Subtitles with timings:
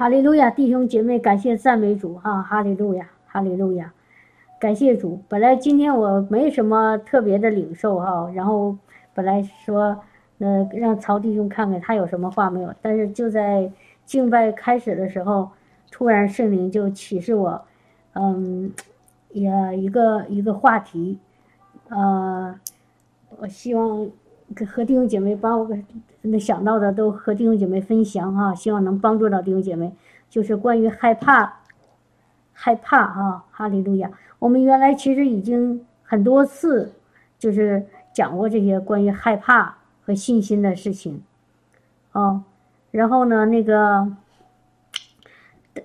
[0.00, 3.92] 哈利路亚，弟兄姐妹，感谢赞美主哈，哈利路亚，哈利路亚，
[4.58, 5.20] 感谢主。
[5.28, 8.78] 本来今天我没什么特别的领受哈，然后
[9.12, 10.00] 本来说，
[10.38, 13.70] 呃，让曹弟兄看看他有什么话没有，但是就在
[14.06, 15.50] 敬拜开始的时候，
[15.90, 17.60] 突然圣灵就启示我，
[18.14, 18.72] 嗯，
[19.32, 21.18] 也一个一个话题，
[21.90, 22.58] 呃，
[23.36, 24.08] 我希望。
[24.66, 25.68] 和弟兄姐妹把我
[26.22, 29.92] 那想到的都和弟兄姐妹分享哈，希望能帮助到弟兄姐妹。
[30.28, 31.60] 就是关于害怕，
[32.52, 34.12] 害怕哈，哈利路亚。
[34.38, 36.92] 我们原来其实已经很多次
[37.36, 41.20] 就是讲过这些关于害怕和信心的事情，
[42.12, 42.44] 哦，
[42.92, 44.12] 然后呢，那个，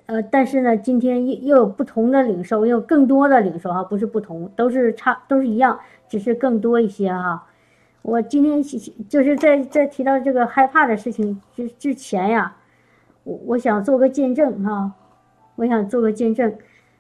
[0.05, 7.47] 呃，但是呢，今天又又有不同的领受，又有更多的领受哈，不是不同，都是差，都是一样，只是更多一些哈。
[8.07, 8.61] 我今天
[9.09, 12.55] 就是在在提到这个害怕的事情之之前呀，
[13.23, 14.91] 我我想做个见证哈，
[15.55, 16.55] 我想做个见证，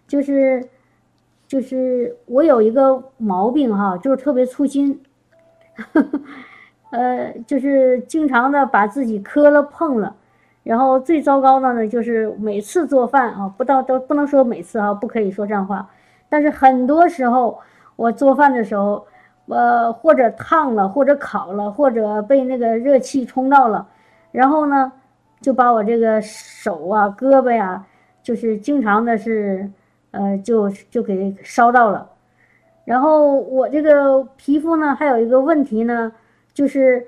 [0.07, 0.67] 就是
[1.47, 4.99] 就是我有一个毛病哈，就是特别粗心，
[6.89, 10.15] 呃，就是经常的把自己磕了碰了，
[10.63, 15.87] 然后最糟糕的呢，就是每次做饭啊，不到都不能说每次啊，不可以说这样话，
[16.29, 17.59] 但是很多时候
[17.95, 19.05] 我做饭的时候。
[19.47, 23.87] 呃，或者烫了，或者烤了，或者被那个热气冲到了，
[24.31, 24.91] 然后呢，
[25.39, 27.85] 就把我这个手啊、胳膊呀，
[28.23, 29.69] 就是经常的是，
[30.11, 32.09] 呃，就就给烧到了。
[32.85, 36.11] 然后我这个皮肤呢，还有一个问题呢，
[36.53, 37.05] 就是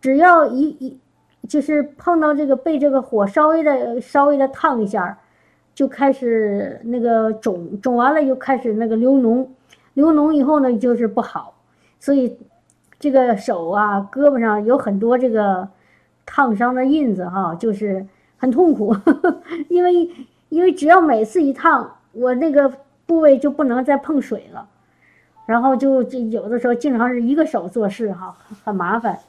[0.00, 1.00] 只要一一
[1.48, 5.18] 就是碰到这个被这个火稍微的稍微的烫一下，
[5.74, 9.46] 就开始那个肿肿完了又开始那个流脓，
[9.94, 11.54] 流脓以后呢就是不好。
[12.02, 12.36] 所以，
[12.98, 15.68] 这个手啊、胳膊上有很多这个
[16.26, 18.04] 烫伤的印子哈，就是
[18.38, 18.92] 很痛苦，
[19.70, 20.10] 因为
[20.48, 22.72] 因为只要每次一烫，我那个
[23.06, 24.68] 部位就不能再碰水了，
[25.46, 29.20] 然后就就有的时候经常是一个手做事哈，很麻烦。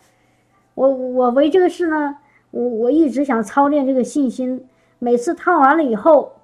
[0.73, 2.17] 我我为这个事呢，
[2.50, 4.67] 我我一直想操练这个信心，
[4.97, 6.38] 每次烫完了以后，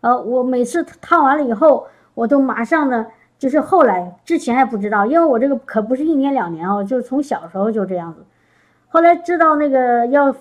[0.00, 3.06] 呃，我每次烫完了以后，我都马上呢。
[3.38, 8.24] 就是后来之前还不知道，因为我这个可不是一年两年哦，就是从小时候就这样子。
[8.88, 10.34] 后来知道那个要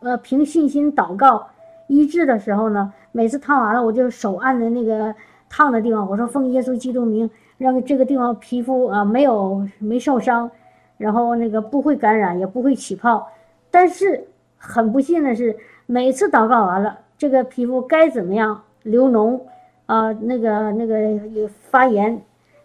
[0.00, 1.46] 呃凭信心祷告
[1.86, 5.14] 医治的时候呢，每次烫完了，我就手按着那个
[5.48, 10.50] 烫的地方，我说奉耶稣基督名，让这个地方皮肤啊没有没受伤，
[10.96, 13.28] 然后那个不会感染，也不会起泡。
[13.70, 15.56] 但是很不幸的是，
[15.86, 19.38] 每次祷告完了，这个皮肤该怎么样流脓。
[19.86, 22.22] 啊，那个那个有发炎，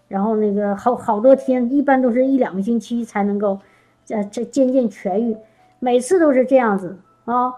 [0.07, 3.59] 然后那个好好多天，一般都是一两个星期才能够，
[4.05, 5.35] 这这渐渐痊愈，
[5.79, 7.53] 每次都是这样子啊。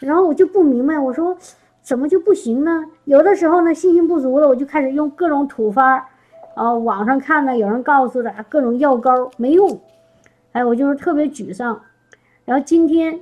[0.00, 1.36] 然后我就不明白，我说
[1.80, 2.84] 怎么就不行呢？
[3.04, 6.08] 有的时候呢，信心不足了，我就开始用各种土法，
[6.54, 9.80] 啊，网上看呢，有人告诉的各种药膏没用，
[10.52, 11.80] 哎，我就是特别沮丧。
[12.44, 13.20] 然后今天，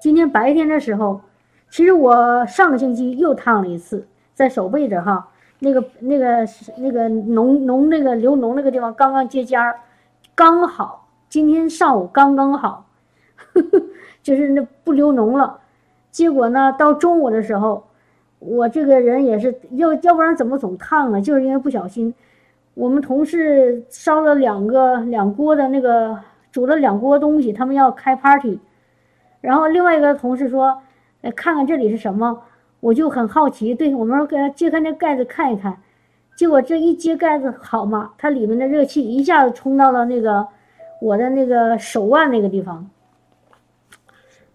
[0.00, 1.20] 今天白天的时候，
[1.70, 4.06] 其实我上个星期又烫了一次。
[4.42, 5.28] 在手背着哈，
[5.60, 6.44] 那个那个
[6.76, 9.78] 那个脓脓那个流脓那个地方刚刚结痂儿，
[10.34, 12.86] 刚好今天上午刚刚好，
[13.36, 13.82] 呵 呵
[14.20, 15.60] 就是那不流脓了。
[16.10, 17.86] 结果呢，到中午的时候，
[18.40, 21.20] 我这个人也是要要不然怎么总烫呢？
[21.22, 22.12] 就是因为不小心，
[22.74, 26.18] 我们同事烧了两个两锅的那个
[26.50, 28.58] 煮了两锅东西，他们要开 party，
[29.40, 30.82] 然后另外一个同事说，
[31.36, 32.42] 看看这里是什么。
[32.82, 35.80] 我就很好奇，对我们说给他揭开那盖子看一看，
[36.34, 40.48] 结果这一揭盖子，好嘛，它里面的热气一下子冲到了那个
[41.00, 42.90] 我的那个手腕那个地方，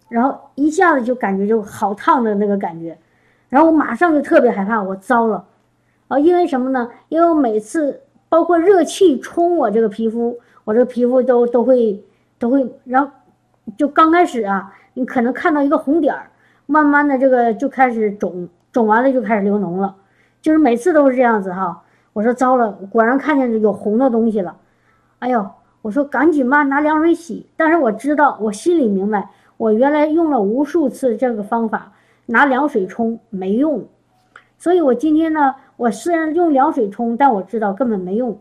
[0.09, 2.97] 然后一下子就感觉就好烫的那个感觉，
[3.47, 5.45] 然后我马上就特别害怕，我糟了，
[6.09, 6.91] 啊，因为什么呢？
[7.07, 12.03] 因为我每次包括热气冲我这个皮肤，我这个皮肤都都会
[12.37, 13.09] 都会，然后
[13.77, 16.29] 就刚开始啊，你可能看到一个红点儿。
[16.67, 19.95] 慢慢的，这个就开始肿，肿完了就开始流脓了，
[20.41, 21.81] 就是每次都是这样子哈。
[22.13, 24.57] 我说糟了，果然看见有红的东西了。
[25.19, 25.49] 哎呦，
[25.81, 27.47] 我说赶紧吧，拿凉水洗。
[27.55, 31.93] 但是我知道，我心里明白，我原来用了无数次这个方法，
[32.25, 33.85] 拿凉水冲没用。
[34.57, 38.37] 所以我今天呢，我虽然用凉水冲，但我知道根本没用。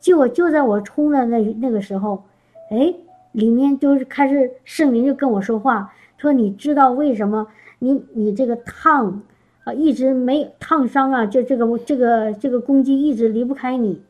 [0.00, 2.24] 结果就在我冲的那那个时候，
[2.70, 2.94] 哎，
[3.32, 7.46] 里面就是开始圣灵就跟我说话，说你知道为什么？
[7.80, 9.22] 你你这个烫，
[9.64, 14.00] 啊，一直没烫伤啊，就这个这个这个攻击一直离不开你，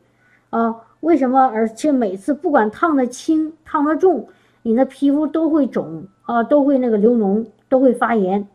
[0.51, 1.47] 啊，为什么？
[1.47, 4.27] 而且每次不管烫的轻烫的重，
[4.61, 8.47] 你的皮肤都会肿啊，都会那个流脓都会发炎，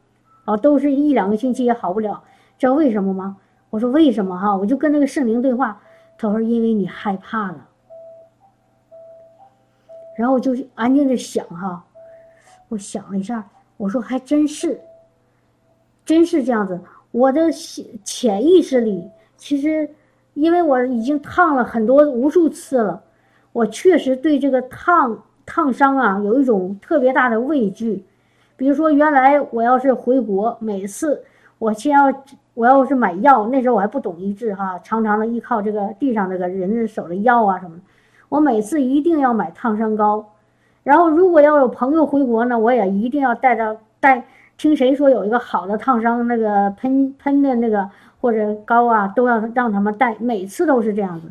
[0.44, 2.22] 啊，都是一两个星期也好不了，
[2.58, 3.38] 知道为什么吗？
[3.70, 4.56] 我说为什么哈？
[4.56, 5.80] 我就跟那个圣灵对话，
[6.18, 7.68] 他说因为你害怕了。
[10.16, 11.84] 然后我就安静的想哈，
[12.68, 14.80] 我想了一下，我说还真是，
[16.06, 16.80] 真是这样子。
[17.10, 19.88] 我的潜潜意识里，其实
[20.34, 23.02] 因为我已经烫了很多无数次了，
[23.52, 28.04] 我确实对这个烫烫伤啊有一种特别大的畏惧。
[28.56, 31.22] 比如说，原来我要是回国，每次
[31.58, 32.12] 我先要
[32.54, 37.82] 我要是买药，那时候我还不懂医治哈，常常的依靠这个地上这个人的手的药啊什么的。
[38.28, 40.32] 我每次一定要买烫伤膏，
[40.82, 44.24] 然后如果要有朋友回国呢，我也一定要带着带。
[44.56, 47.88] 听谁说有一个好的烫伤那个喷喷的那个
[48.20, 51.30] 或者膏啊，都要让他们带，每次都是这样子。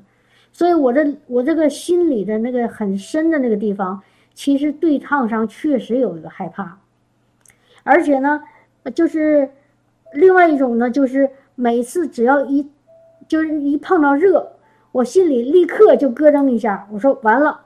[0.52, 4.02] 所以我这我这个心里的那个很深的那个地方，
[4.34, 6.78] 其实对烫伤确实有一个害怕，
[7.84, 8.42] 而且呢，
[8.94, 9.50] 就是
[10.14, 12.70] 另外一种呢，就是每次只要一
[13.28, 14.54] 就是一碰到热。
[14.92, 17.60] 我心里立刻就咯噔一下，我说完了，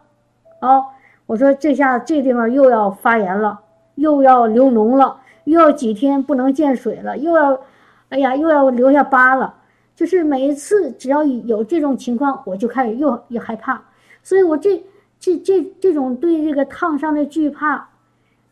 [0.62, 0.82] 啊，
[1.28, 3.60] 我说这下这地方又要发炎了，
[3.94, 7.62] 又要流脓了，又要几天不能见水了，又要，
[8.10, 9.56] 哎呀，又要留下疤了。
[9.96, 13.82] 就是每一次只要有这种情况，我就开始又又害怕。
[14.24, 14.84] 所以我这
[15.20, 17.90] 这这这种对这个烫伤的惧怕，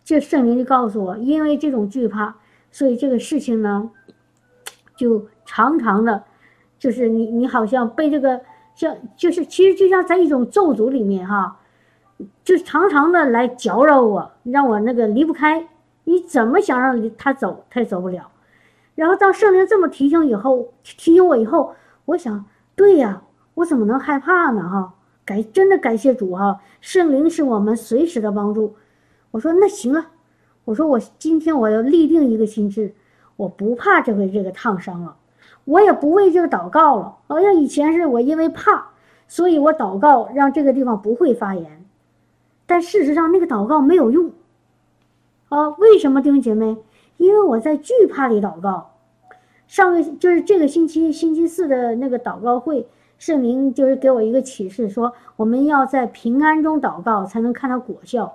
[0.04, 2.36] 这圣灵就告诉我，因为这种惧怕，
[2.72, 3.90] 所以这个事情呢，
[4.95, 6.24] 就常常的，
[6.78, 8.42] 就是你你好像被这个。
[8.75, 11.57] 像就是，其实就像在一种咒诅里面哈，
[12.44, 15.68] 就常常的来搅扰我，让我那个离不开。
[16.09, 18.31] 你怎么想让他走，他也走不了。
[18.95, 21.75] 然后当圣灵这么提醒以后，提醒我以后，
[22.06, 22.45] 我想，
[22.77, 23.24] 对呀，
[23.56, 24.62] 我怎么能害怕呢？
[24.69, 24.94] 哈，
[25.25, 28.74] 感真的感谢主哈，圣灵是我们随时的帮助。
[29.31, 30.07] 我说那行了，
[30.63, 32.95] 我说我今天我要立定一个心志，
[33.36, 35.18] 我不怕这回这个烫伤了。
[35.65, 38.92] 我也不为这个祷告了，好像以前是我因为怕，
[39.27, 41.86] 所以我祷告让这个地方不会发炎，
[42.65, 44.31] 但事实上那个祷告没有用。
[45.50, 46.78] 啊，为什么弟兄姐妹？
[47.18, 48.92] 因为我在惧怕里祷告。
[49.68, 58.34] 上个就是这个星期星期四的那个祷告会，圣灵就是给我一个启示，说我们要在平安中祷告才能看到果效。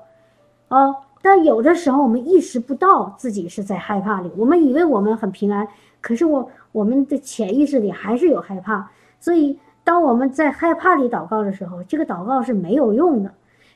[0.69, 5.69] 啊，但有的时候我们意识不到自己是在害怕里，我们以为我们很平安，
[6.01, 6.51] 可是我。
[6.73, 13.35] 我们的潜意识里还是有害怕，所以当我们在害怕里祷告的时候，这个祷告是没有用的。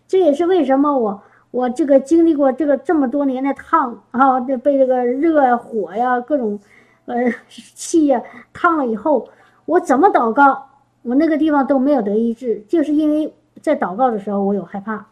[0.09, 1.21] 这也是为什么我
[1.57, 6.61] 我这个经历过这个这么多年的烫啊，这被这个热呀、火呀、各种
[7.07, 7.15] 呃
[7.49, 8.23] 气呀
[8.53, 9.27] 烫了以后，
[9.65, 10.67] 我怎么祷告，
[11.01, 13.33] 我那个地方都没有得医治，就是因为
[13.63, 15.07] 在祷告的时候我有害怕，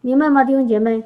[0.00, 1.04] 明白吗，弟兄姐妹？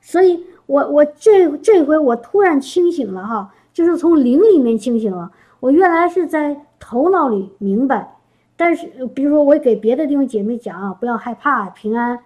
[0.00, 3.52] 所以我我这这回我突然清醒了哈。
[3.72, 5.32] 就是从灵里面清醒了。
[5.58, 8.14] 我原来是在头脑里明白，
[8.56, 12.20] 但是比如说我给别的弟兄姐妹讲啊，不要害怕，平安。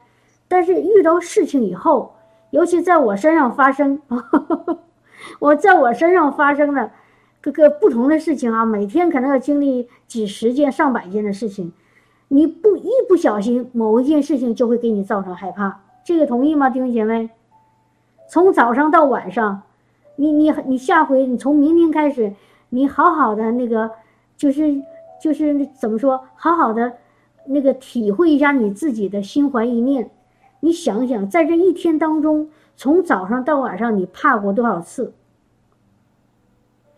[0.48, 2.14] 但是遇到事情以后，
[2.50, 4.00] 尤其在我身上发生，
[5.38, 6.90] 我在我身上发生的
[7.40, 11.72] 各个不同的事情啊，每天可能要经历几十件、上百件的事情，
[12.28, 15.80] 你不一不小心，某一件事情就会给你造成害怕。
[16.04, 17.30] 这个同意吗，弟兄姐妹？
[18.30, 19.62] 从早上到晚上。
[20.20, 22.32] 你你你下回你从明天开始，
[22.70, 23.88] 你好好的那个，
[24.36, 24.82] 就是
[25.22, 26.92] 就是怎么说，好好的
[27.46, 30.10] 那个体会一下你自己的心怀意念。
[30.60, 35.12] 你想想，在这一天当中，从早上到晚上，你怕过多少次？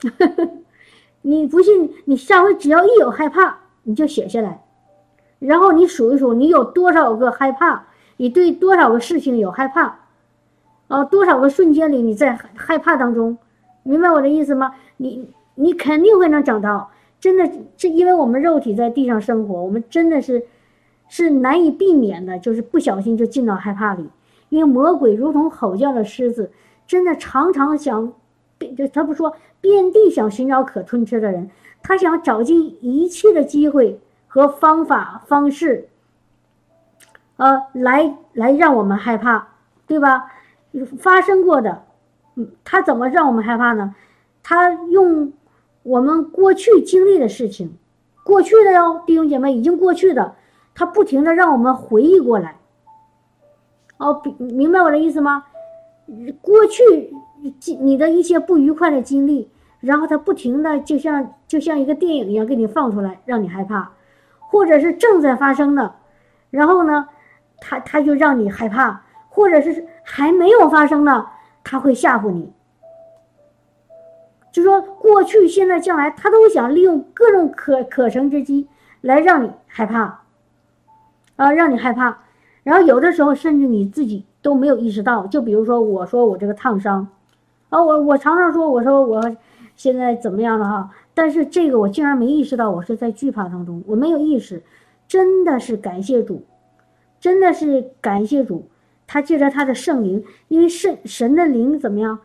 [1.23, 4.65] 你不信，你下回只要一有害怕，你就写下来，
[5.39, 7.87] 然后你数一数，你有多少个害怕？
[8.17, 9.99] 你对多少个事情有害怕？
[10.89, 13.37] 啊，多少个瞬间里你在害怕当中，
[13.83, 14.75] 明白我的意思吗？
[14.97, 16.91] 你你肯定会能找到，
[17.21, 20.43] 真的，这因为我们肉体在地上生活，我们真的是
[21.11, 24.09] 是难以避免的，就是不小心就进到害怕里。
[24.49, 26.51] 因为魔鬼如同吼叫的狮子，
[26.87, 28.13] 真的常常想，
[28.77, 31.51] 就他不说遍地想寻找可吞吃的人，
[31.83, 35.89] 他想找尽一切的机会和方法方式，
[37.37, 39.49] 呃，来来让我们害怕，
[39.87, 40.33] 对吧？
[40.99, 41.83] 发生过的，
[42.37, 43.95] 嗯，他怎么让我们害怕呢？
[44.43, 45.33] 他用
[45.83, 47.77] 我们过去经历的事情，
[48.25, 50.35] 过去的哟，弟兄姐妹已经过去的，
[50.81, 52.57] 他不停的让我们回忆过来。
[53.99, 55.45] 哦，明白我的意思吗？
[56.41, 57.13] 过去
[57.81, 63.93] 你的一些不愉快的经历，然后他不停的就像就像一个电影一样给你放出来，让你害怕，
[64.39, 65.97] 或者是正在发生的，
[66.49, 67.09] 然后呢，
[67.61, 69.03] 他他就让你害怕。
[69.33, 71.27] 或者是还没有发生的，
[71.63, 72.53] 他会吓唬你。
[74.51, 78.67] 就说过去、现在、将来，他都想利用各种可可乘之机
[79.03, 80.23] 来让你害怕，
[81.41, 82.19] 啊，让你害怕。
[82.63, 85.27] 然后有的时候甚至你自己都没有意识到。
[85.27, 87.09] 就比如说，我说我这个烫伤，
[87.71, 89.35] 啊，我我常常说，我说我
[89.75, 90.91] 现在怎么样了哈？
[91.15, 94.63] 但是这个我竟然没意识到，我是在惧怕当中，我没有意识。
[95.09, 96.45] 真的是感谢主，
[97.19, 98.67] 真的是感谢主，
[99.07, 102.19] 他借着他的圣灵，因为圣神的灵怎么样？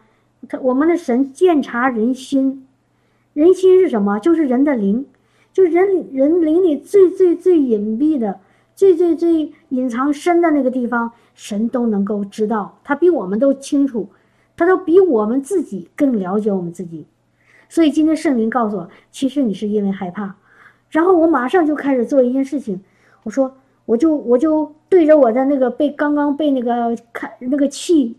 [0.50, 2.68] 他我们的神鉴察人心，
[3.32, 4.20] 人心是什么？
[4.20, 5.06] 就是人的灵，
[5.54, 8.42] 就人人灵里最最最隐蔽的、
[8.75, 14.10] 最最最隐藏深的那个地方，神都能够知道，他比我们都清楚，
[14.58, 17.05] 他都比我们自己更了解我们自己。
[17.70, 20.36] 所以今天圣灵告诉我，其实你是因为害怕。
[20.89, 22.82] 然后我马上就开始做一件事情，
[23.24, 23.55] 我说
[23.86, 28.17] 我就我就对着我的那个被刚刚被那个看那个气。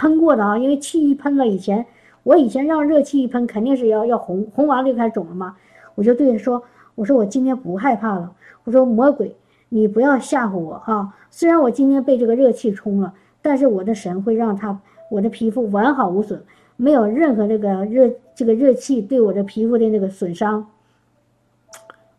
[0.00, 1.84] 喷过的啊，因为气一喷了，以前
[2.22, 5.56] 我以前让热气一喷，肯定是要要红，红完了就开始肿了嘛。
[5.96, 6.62] 我就对他说
[6.94, 8.30] ：“我说我今天不害怕了。
[8.62, 9.34] 我说魔鬼，
[9.68, 11.12] 你不要吓唬我哈。
[11.30, 16.42] 虽然我今天被这个热气冲了，但是我的神会让他我的皮肤完好无损，
[16.76, 20.66] 没有任何这个热这个热气对我的皮肤的那个损伤。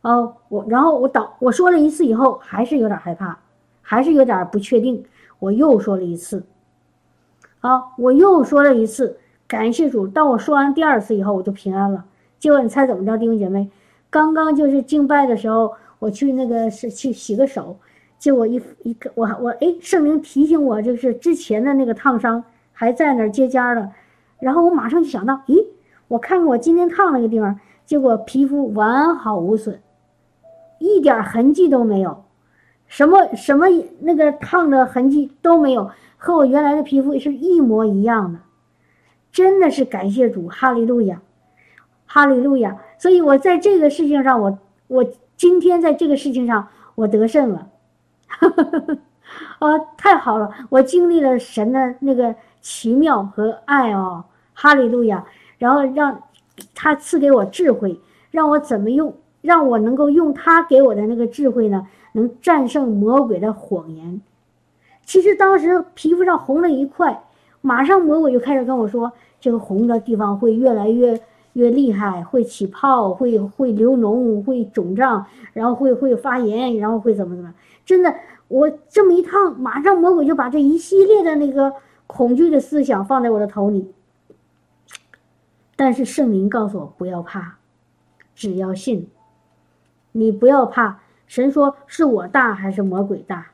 [0.01, 3.37] 哦，我然后我导我说了一次以后，还是有点害怕，
[3.81, 5.03] 还是有点不确定，
[5.39, 6.43] 我又说了一次。”
[7.61, 10.07] 好，我又说了一次，感谢主。
[10.07, 12.05] 当我说完第二次以后，我就平安了。
[12.39, 13.69] 结果你猜怎么着，弟兄姐妹？
[14.09, 17.77] 刚刚就是敬拜的时候，我去那个是去洗个手，
[18.17, 23.91] 结果一一个我我哎，圣灵提醒我，就是之前的那个烫伤还在那儿结痂了。
[24.39, 25.65] 然后我马上就想到，咦，
[26.07, 29.79] 我看看我今天烫那个地方，结果皮肤完好无损，
[30.79, 32.23] 一点痕迹都没有，
[32.87, 33.67] 什么什么
[33.99, 35.91] 那个烫的痕迹都没有。
[36.21, 38.39] 和我原来的皮肤是一模一样的，
[39.31, 41.21] 真的是感谢主，哈利路亚，
[42.05, 42.77] 哈利路亚。
[42.97, 45.05] 所以我在这个事情上，我我
[45.39, 47.69] 今天在这个事情上我得胜了，
[49.59, 50.51] 啊， 太好了！
[50.67, 55.25] 我经历了神的那个奇妙和爱哦，哈利路亚。
[55.57, 56.21] 然后让
[56.75, 57.97] 他赐给我智慧，
[58.31, 64.21] 让我怎么用，让我能够用他给我的那个智慧呢，能战胜魔鬼的谎言。
[65.05, 67.23] 其实当时皮肤上红了一块，
[67.61, 71.21] 马上魔鬼就开始跟我说，这个红的地方会越来越
[71.53, 77.53] 越厉害，会起泡，会会流脓，会肿胀，然后会会发炎，然后会怎么怎么。
[77.85, 78.15] 真的，
[78.47, 81.73] 我这么一烫，马上魔鬼就把这一系列的那个
[82.07, 83.93] 恐惧的思想放在我的头里。
[85.75, 87.57] 但是圣灵告诉我不要怕，
[88.35, 89.09] 只要信，
[90.11, 90.99] 你不要怕。
[91.25, 93.51] 神说是我大还是魔鬼大？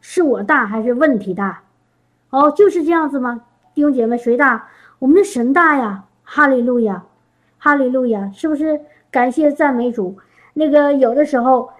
[0.00, 1.62] 是我大还是问题大？
[2.30, 3.42] 哦，就是这样子吗？
[3.74, 4.68] 弟兄姐妹，谁大？
[4.98, 6.04] 我们的神大呀！
[6.24, 7.04] 哈利路亚，
[7.58, 8.80] 哈利路亚，是不是？
[9.10, 10.16] 感谢赞美主。
[10.54, 11.70] 那个有的时候，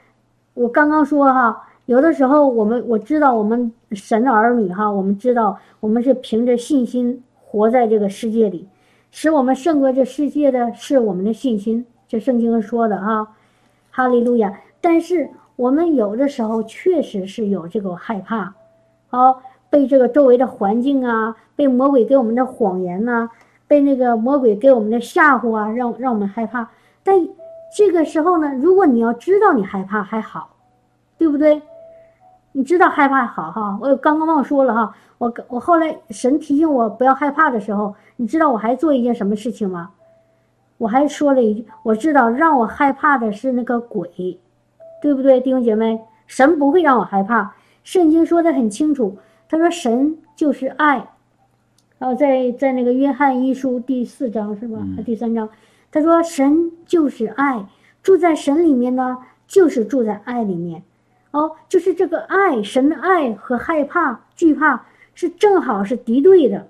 [0.54, 8.68] 我刚刚说哈，有的时候我们我知道我们神的儿女哈，我们知道我们是凭着信心活在这个世界里，
[9.10, 11.84] 使我们胜过这世界的是我们的信心。
[12.06, 13.34] 这圣经说的哈，
[13.90, 14.60] 哈利路亚。
[14.80, 15.30] 但是。
[15.56, 18.54] 我们有的时候确实是有这个害怕，
[19.10, 19.36] 哦，
[19.70, 23.30] 被这个周围的环境啊，被魔鬼给我们的谎言呐，
[23.66, 26.68] 被那个魔鬼给我们的吓唬啊，让让我们害怕。
[27.02, 27.16] 但
[27.76, 30.56] 这个时候呢，如果你要知道你害怕还好，
[31.18, 31.62] 对不对？
[32.52, 39.90] 你知道害怕好哈，我刚刚忘说了哈，我我后来神提醒我不要害怕的时候，你知道我还做一件什么事情吗？
[40.78, 44.38] 我还说了一句，我知道让我害怕的是那个鬼。
[45.02, 46.00] 对不对，弟兄姐妹？
[46.26, 47.54] 神不会让我害怕。
[47.82, 49.18] 圣经说的很清楚，
[49.48, 51.10] 他说神就是爱。
[52.04, 54.76] 然后在在那个约翰一书第四章是吧？
[55.06, 55.48] 第三章，
[55.90, 57.66] 他说神就是爱，
[58.02, 60.82] 住在神里面呢，就是住在爱里面。
[61.30, 64.84] 哦，就是这个爱，神的爱和害怕、惧怕
[65.14, 66.68] 是正好是敌对的。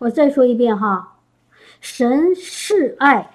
[0.00, 1.16] 我再说一遍哈，
[1.80, 3.30] 神是爱。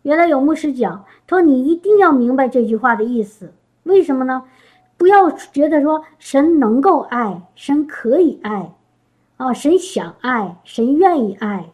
[0.00, 1.04] 原来有牧师讲。
[1.26, 4.44] 他说你一定要明白这句话的意思，为什么呢？
[5.00, 8.74] 不要觉得说神能够爱，神可以爱，
[9.38, 11.70] 啊，神想爱，神愿意爱，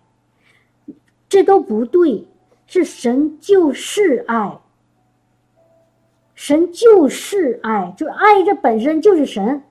[1.29, 2.29] 这都不对。
[2.69, 4.61] 是神就是爱，
[6.37, 9.65] 神就是爱，就爱这本身就是神，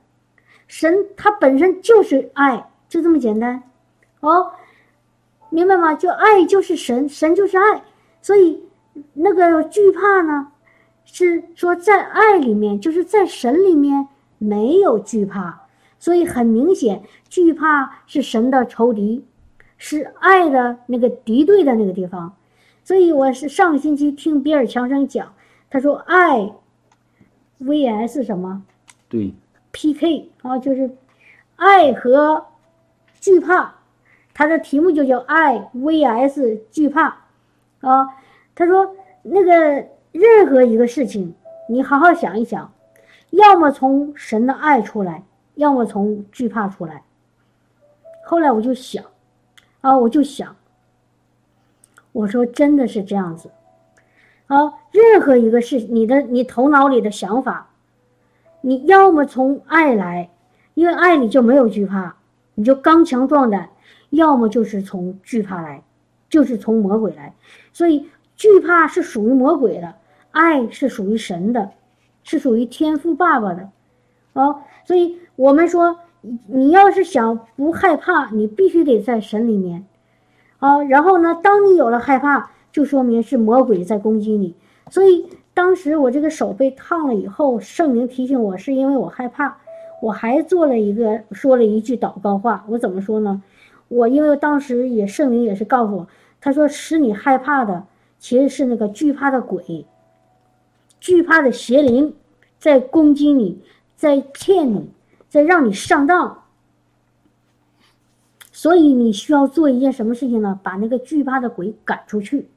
[0.67, 3.63] 神它本身就是爱，就这么简单，
[4.19, 4.51] 哦，
[5.50, 5.93] 明白吗？
[5.93, 7.83] 就爱就是神，神就是爱，
[8.21, 8.65] 所以。
[9.12, 10.53] 那个惧怕呢，
[11.05, 14.07] 是说在爱里面，就是在神里面
[14.38, 19.24] 没有惧怕，所以很明显，惧怕是神的仇敌，
[19.77, 22.35] 是爱的那个敌对的那个地方。
[22.83, 25.33] 所以我是上个星期听比尔强生讲，
[25.69, 26.51] 他说爱
[27.59, 28.63] vs 什么？
[29.07, 29.33] 对
[29.71, 30.95] ，PK 啊，就是
[31.55, 32.45] 爱和
[33.19, 33.75] 惧怕。
[34.33, 37.21] 他的题目就叫爱 vs 惧怕
[37.79, 38.09] 啊。
[38.53, 41.36] 他说那个任何一个事情，
[41.67, 42.72] 你好好想一想，
[43.31, 45.24] 要么从神的爱出来。
[45.55, 47.03] 要么从惧怕出来。
[48.25, 49.05] 后来我就想，
[49.79, 50.53] 啊，我就想，
[52.12, 53.51] 我说真的是这样子，
[54.48, 57.69] 啊，任何一个事，你的你头脑里的想法，
[58.60, 60.29] 你要么从爱来，
[60.74, 62.17] 因为爱里就没有惧怕，
[62.55, 63.69] 你就刚强壮胆；
[64.10, 65.84] 要么就是从惧怕来，
[66.29, 67.34] 就是从魔鬼来。
[67.72, 69.95] 所以惧怕是属于魔鬼的，
[70.36, 71.72] 爱是属于神的，
[72.24, 73.70] 是属于天父爸爸的，
[74.34, 75.18] 啊，所以。
[75.38, 75.98] 我们说，
[76.48, 79.84] 你要是想不害怕，你必须得在神里面，
[80.60, 84.56] 啊，然后呢，当你有了害怕，就说明是魔鬼在攻击你。
[84.89, 89.58] 所以当时我这个手被烫了以后，圣灵提醒我，是因为我害怕，
[90.01, 92.63] 我还做了一个说了一句祷告话。
[92.70, 93.44] 我怎么说呢？
[93.89, 96.08] 我因为当时也圣灵也是告诉我，
[96.39, 97.84] 他说使你害怕的
[98.20, 99.86] 其实是那个惧怕的鬼，
[101.00, 102.16] 惧怕的邪灵
[102.60, 103.62] 在攻击你，
[103.96, 104.92] 在骗你。
[105.28, 106.44] 在让你上当，
[108.54, 110.58] 所以你需要做一件什么事情呢？
[110.64, 112.48] 把那个惧怕的鬼赶出去，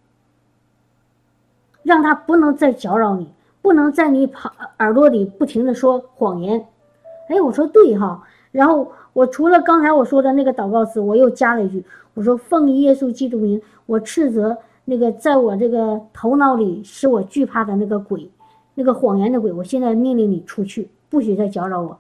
[1.83, 6.69] 让他不能再搅扰你，不能在你旁耳朵里不停的说谎言。
[7.29, 8.23] 哎，我说对哈。
[8.53, 14.57] 然后我除了刚才我说的那个祷告词，我又加了一句，我说奉耶稣基督名，我斥责
[14.91, 18.31] 那个在我这个头脑里使我惧怕的那个鬼，
[18.75, 21.99] 那个谎言的鬼，我现在命令你出去，不许再搅扰我。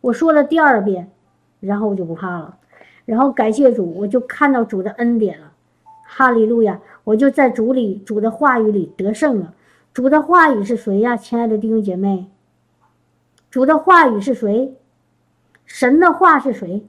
[0.00, 1.12] 我说了第二遍，
[1.60, 2.58] 然后我就不怕了，
[3.04, 5.52] 然后感谢主，我就看到主的恩典了，
[6.02, 6.80] 哈利路亚！
[7.04, 9.54] 我就在主里，主的话语里得胜了。
[9.94, 12.26] 主的话语是谁呀，亲爱的弟兄姐妹？
[13.48, 14.74] 主的话语是谁？
[15.66, 16.84] 神的话是谁？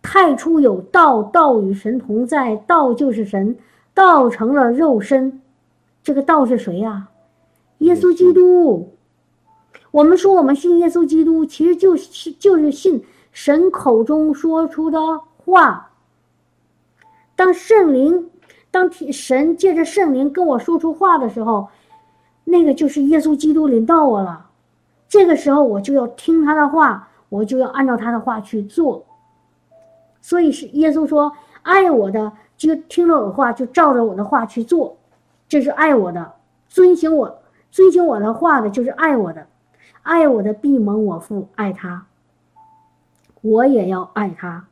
[0.00, 3.56] 太初有道，道与神同在，道就是神，
[3.94, 5.40] 道成了肉身。
[6.02, 7.08] 这个道是谁呀？
[7.78, 8.92] 耶稣基督。
[9.90, 14.98] 我们说我们信耶稣基督，其实就是就是信神口中说出的
[15.44, 15.90] 话。
[17.36, 18.30] 当圣灵，
[18.70, 21.68] 当神借着圣灵跟我说出话的时候，
[22.44, 24.46] 那个就是耶稣基督领到我了。
[25.08, 29.04] 这个时候我就要听他的话，我就要按照他的话去做。
[30.20, 32.32] 所以是耶稣说，爱我的
[32.68, 34.96] 就听了我的话，就照着我的话去做，
[35.48, 36.32] 这是爱我的，
[36.68, 37.38] 遵循我
[37.70, 39.46] 遵循我的话的，就是爱我的。
[40.02, 42.06] 爱我的必蒙我父爱他，
[43.40, 44.66] 我也要爱他，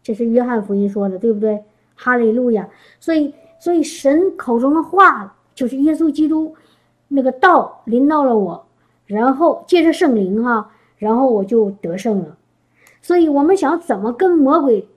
[0.00, 1.64] 这是约翰福音说的，对不对？
[1.96, 2.68] 哈利路亚！
[3.00, 6.54] 所以，所以神口中的话就是耶稣基督
[7.08, 8.64] 那个道临到了我，
[9.06, 12.36] 然后借着圣灵哈，然后我就得胜了。
[13.02, 14.88] 所以我们想怎么跟魔鬼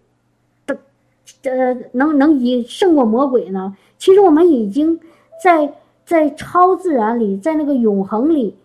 [1.43, 3.75] 呃能能以胜过魔鬼呢？
[3.97, 4.99] 其实我们已经
[5.43, 5.73] 在
[6.05, 8.55] 在超自然里，在那个永恒里。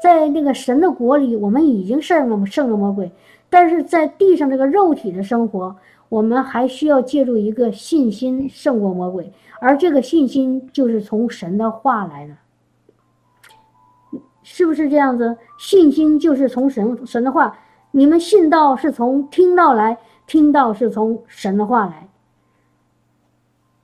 [0.00, 3.10] 在那个神的国里，我们已经胜了胜了魔鬼，
[3.50, 5.74] 但是在地上这个肉体的生活，
[6.08, 12.34] 我们还需要借助一个信心胜过魔鬼，而这个信心就是从神的话来的，
[14.44, 15.36] 是不是这样子？
[15.58, 17.58] 信心就是从神神的话，
[17.90, 22.06] 你们信道是从听到来，听到是从神的话来。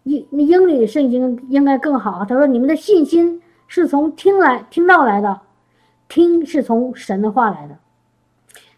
[0.05, 5.41] 英英语圣经应该更好，他说你们的信心是从听来听到来的。
[6.07, 7.77] 听是从神的话来的，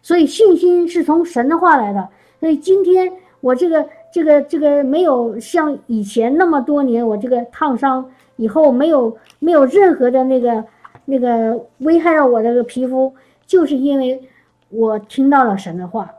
[0.01, 2.07] 所以信心是从神的话来的。
[2.39, 10.63] 所以今天我这个这个这个没有像以前那么多年，我这个烫伤以后没有没有任何的那个
[11.03, 13.13] 那个危害到我这个皮肤，
[13.45, 14.23] 就是因为
[14.69, 16.09] 我听到了神的话，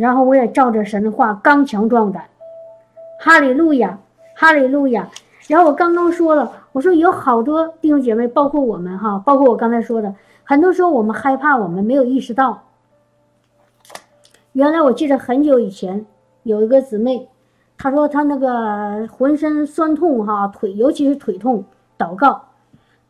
[0.00, 2.24] 然后我也照着神的话刚强壮胆。
[3.18, 3.98] 哈利路亚，
[4.34, 5.06] 哈利路亚。
[5.46, 12.62] 然后我刚刚说了，我说有好多弟兄姐妹，包括我们哈，包括我刚才说的，很多时候我们害怕，我们没有意识到。
[14.52, 16.06] 原来我记得很久以前
[16.44, 17.28] 有一个姊妹，
[17.76, 21.64] 她说她那个浑身酸痛哈，腿尤其是腿痛，
[21.98, 22.46] 祷告，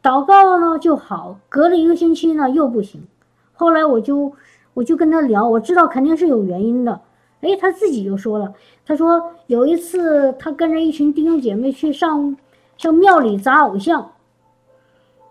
[0.02, 3.06] 祷告呢就好，隔了一个星期呢又不行。
[3.52, 4.32] 后来我就
[4.74, 7.00] 我就跟她聊，我知道肯定是有原因的。
[7.40, 8.52] 哎，她自己就说了。
[8.84, 12.36] 他说有一次，他跟着一群弟兄姐妹去上
[12.76, 14.10] 上庙里砸偶像，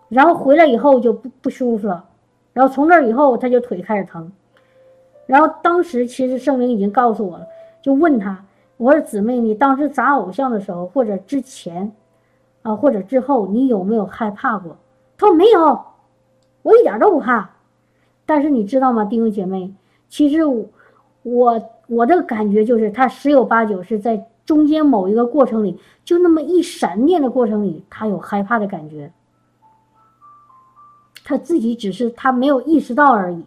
[0.08, 2.06] 然后回来以后就不不舒服了，
[2.54, 4.32] 然后从那以后他就腿开始疼，
[5.26, 7.46] 然后当时其实圣灵已经告诉我了，
[7.82, 8.42] 就问他，
[8.78, 11.92] 我说姊妹，你当时砸偶像的时候，或者之前，
[12.62, 14.74] 啊，或者之后，你有没有害怕过？
[15.18, 15.84] 他说没有，
[16.62, 17.50] 我一点都不怕。
[18.30, 19.74] 但是你知道吗，弟兄姐妹，
[20.08, 20.42] 其实
[21.24, 29.10] 我我的感觉就是，他十有八九是在中间某一个过程里，就那么一闪念的过程里，他有害怕的感觉。
[31.24, 33.42] 他自己只是他没有意识到而已，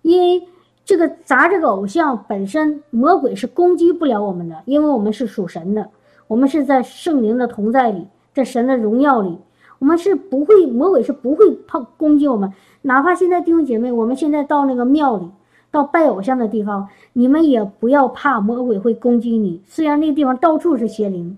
[0.00, 0.48] 因为
[0.86, 5.86] 这个砸这个偶像本身，魔鬼是攻击不了我们的，因为我们是属神的，
[6.28, 9.36] 我们是在圣灵的同在里，在神的荣耀里，
[9.82, 12.52] 我们是不会魔鬼是不会碰攻击我们。
[12.82, 15.28] 哪怕现在弟兄姐妹，我们现在到那个庙里，
[15.72, 19.60] 到拜偶像的地方，你们也不要怕魔鬼会攻击你。
[19.66, 21.36] 虽然那个地方到处是邪灵，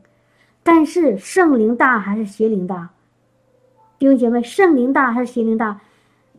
[0.63, 2.91] 但是圣灵大还是邪灵大？
[3.99, 5.81] 弟兄姐妹，圣灵大还是邪灵大？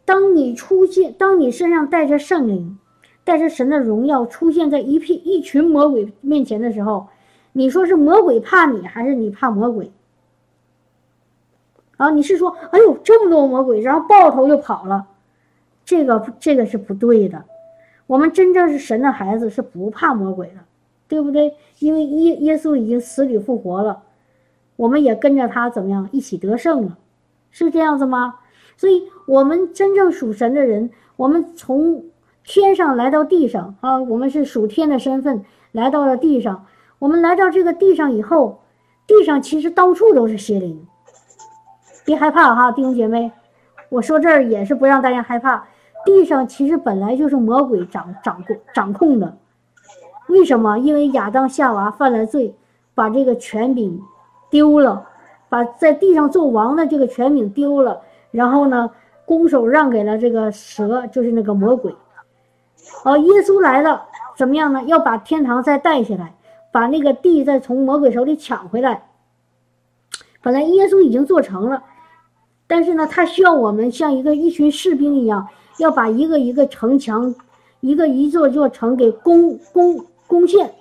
[0.06, 2.78] 当你出现，当你身上带着圣灵，
[3.24, 7.08] 带着神的荣耀，出现在一片一群魔鬼面前的时候，
[7.54, 9.92] 你说是魔鬼怕你，还是你怕魔鬼？
[11.98, 15.08] 啊，你是说，哎呦，这么多魔鬼，然后抱头就跑了？
[15.86, 17.44] 这个这个是不对的。
[18.08, 20.56] 我们真正是神的孩子，是不怕魔鬼的，
[21.08, 21.56] 对不对？
[21.80, 24.04] 因为耶耶稣已经死里复活了，
[24.76, 26.98] 我们也跟着他怎么样，一起得胜了。
[27.52, 28.40] 是这样子吗？
[28.78, 32.04] 所以，我们真正属神的人，我们从
[32.44, 36.66] 天上来到地上啊，我们是属天的身份来到了地上。
[37.00, 38.60] 我们来到这个地上以后，
[39.08, 40.86] 地上其实到处都是邪灵，
[42.06, 43.32] 别害怕哈，弟兄姐妹，
[43.90, 45.66] 我说这儿也是不让大家害怕。
[46.06, 49.36] 地上其实本来就是魔鬼掌掌控掌控的，
[50.28, 50.78] 为什么？
[50.78, 52.56] 因为亚当夏娃犯了罪，
[52.94, 54.02] 把这个权柄
[54.50, 55.10] 丢了。
[55.48, 58.90] 把在地上做王的这个权柄丢了，然后呢，
[59.26, 61.96] 拱手让给了这个蛇，就是那个魔鬼。
[63.04, 64.84] 哦，耶稣来了，怎么样呢？
[64.84, 66.34] 要把天堂再带下来，
[66.72, 69.04] 把那个地再从魔鬼手里抢回来。
[70.42, 71.84] 本来耶稣已经做成了，
[72.68, 75.48] 但是呢，他需要我们像一个一群士兵一样，
[75.80, 77.34] 要把一个一个城墙，
[77.80, 80.74] 一个一座座城给攻攻攻陷。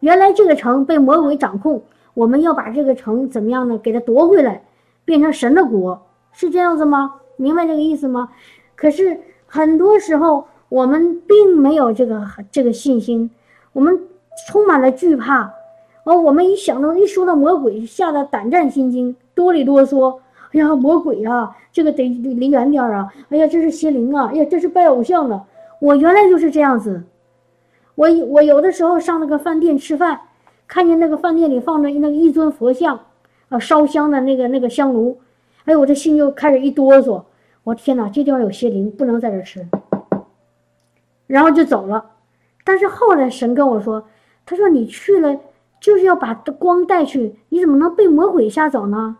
[0.00, 1.82] 原来这个城被魔鬼掌控。
[2.14, 3.76] 我们要把这个城怎么样呢？
[3.76, 4.62] 给它夺回来，
[5.04, 6.00] 变成神的国，
[6.32, 7.16] 是这样子吗？
[7.36, 8.30] 明白这个意思吗？
[8.74, 13.30] 可是很多时候我们并没有这个这个信心，
[13.74, 14.00] 我们
[14.48, 15.52] 充满了惧怕。
[16.04, 20.20] 哦，我们一想到一说到魔鬼，吓得胆战心惊，哆里哆嗦。
[20.56, 23.12] 呀，魔鬼啊，这个得离远点啊！
[23.30, 24.30] 哎呀，这是邪灵啊！
[24.32, 25.42] 哎呀，这是拜偶像的。
[25.80, 27.04] 我原来就是这样子。
[27.94, 30.20] 我我有的时候上那个饭店吃饭。
[30.68, 32.98] 看见那个饭店里放着那个一尊佛像，
[33.50, 35.16] 啊，烧香的那个那个香炉，
[35.64, 37.22] 哎，我这心就开始一哆嗦。
[37.62, 39.64] 我天哪，这地方有邪灵，不能在这吃。
[41.28, 42.04] 然后就走了。
[42.64, 44.08] 但是后来神跟我说，
[44.44, 45.38] 他说你去了
[45.80, 49.18] 就是要把光带去，你怎么能被魔鬼吓走呢？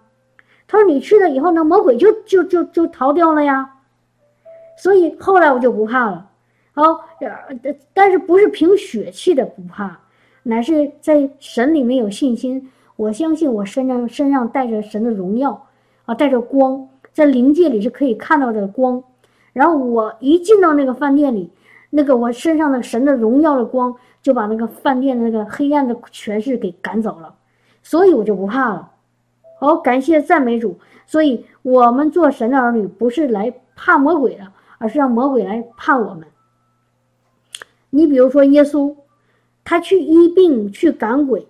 [0.68, 3.74] 他说你去了以后，那魔鬼就就就就逃掉了呀。
[4.76, 6.28] 所以后来我就不怕了。
[6.72, 6.82] 好，
[7.94, 9.98] 但是不是凭血气的不怕。
[10.42, 15.66] 乃是在神里面有信心，我相信我身上身上带着神的荣耀
[16.04, 19.02] 啊，带着光，在灵界里是可以看到的光。
[19.52, 21.50] 然后我一进到那个饭店里，
[21.90, 27.34] 那个我身上的神的荣耀的光就把那个饭店的那个黑暗的权势给赶走了，
[27.82, 28.90] 所以我就不怕了。
[29.58, 30.78] 好，感谢赞美主。
[31.06, 34.46] 所以我们做神的儿女不是来怕魔鬼的，
[34.78, 36.26] 而是让魔鬼来怕我们。
[37.90, 38.94] 你比如说耶稣。
[39.68, 41.44] 他去医病，去赶鬼，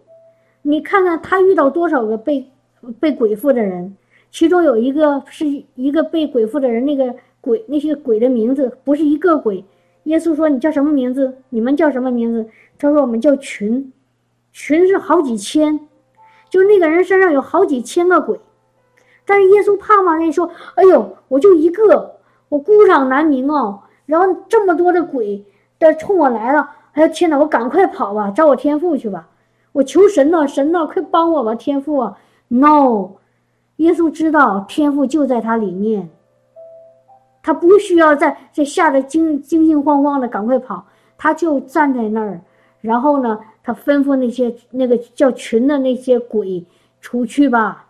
[0.63, 2.51] 你看看他遇到多少个被
[2.99, 3.95] 被鬼附的人，
[4.31, 9.63] 其中有一个是一个被鬼附的人，那个鬼那些鬼的名字不是一个鬼。
[10.05, 11.37] 耶稣说：“你叫什么名字？
[11.51, 12.49] 你们叫什么名字？”
[12.81, 13.93] 他说：“我们叫群，
[14.51, 15.79] 群是好几千，
[16.49, 18.41] 就那个人身上有好几千个鬼。”
[19.27, 20.17] 但是耶稣怕吗？
[20.17, 22.17] 人说：“哎呦，我就一个，
[22.49, 23.81] 我孤掌难鸣哦。
[24.07, 25.45] 然后这么多的鬼
[25.79, 27.39] 都冲我来了。”哎呀天哪！
[27.39, 29.29] 我赶快跑吧，找我天父去吧！
[29.73, 32.17] 我求神呐，神呐，快帮我吧，天父啊
[32.49, 33.17] ！No，
[33.77, 36.09] 耶稣知道天父就在他里面，
[37.43, 40.87] 他不需要在在吓得惊惊惊慌慌的赶快跑，
[41.19, 42.41] 他就站在那儿，
[42.81, 46.65] 然后呢，他吩咐那些那个叫群的那些鬼
[47.01, 47.87] 出去吧，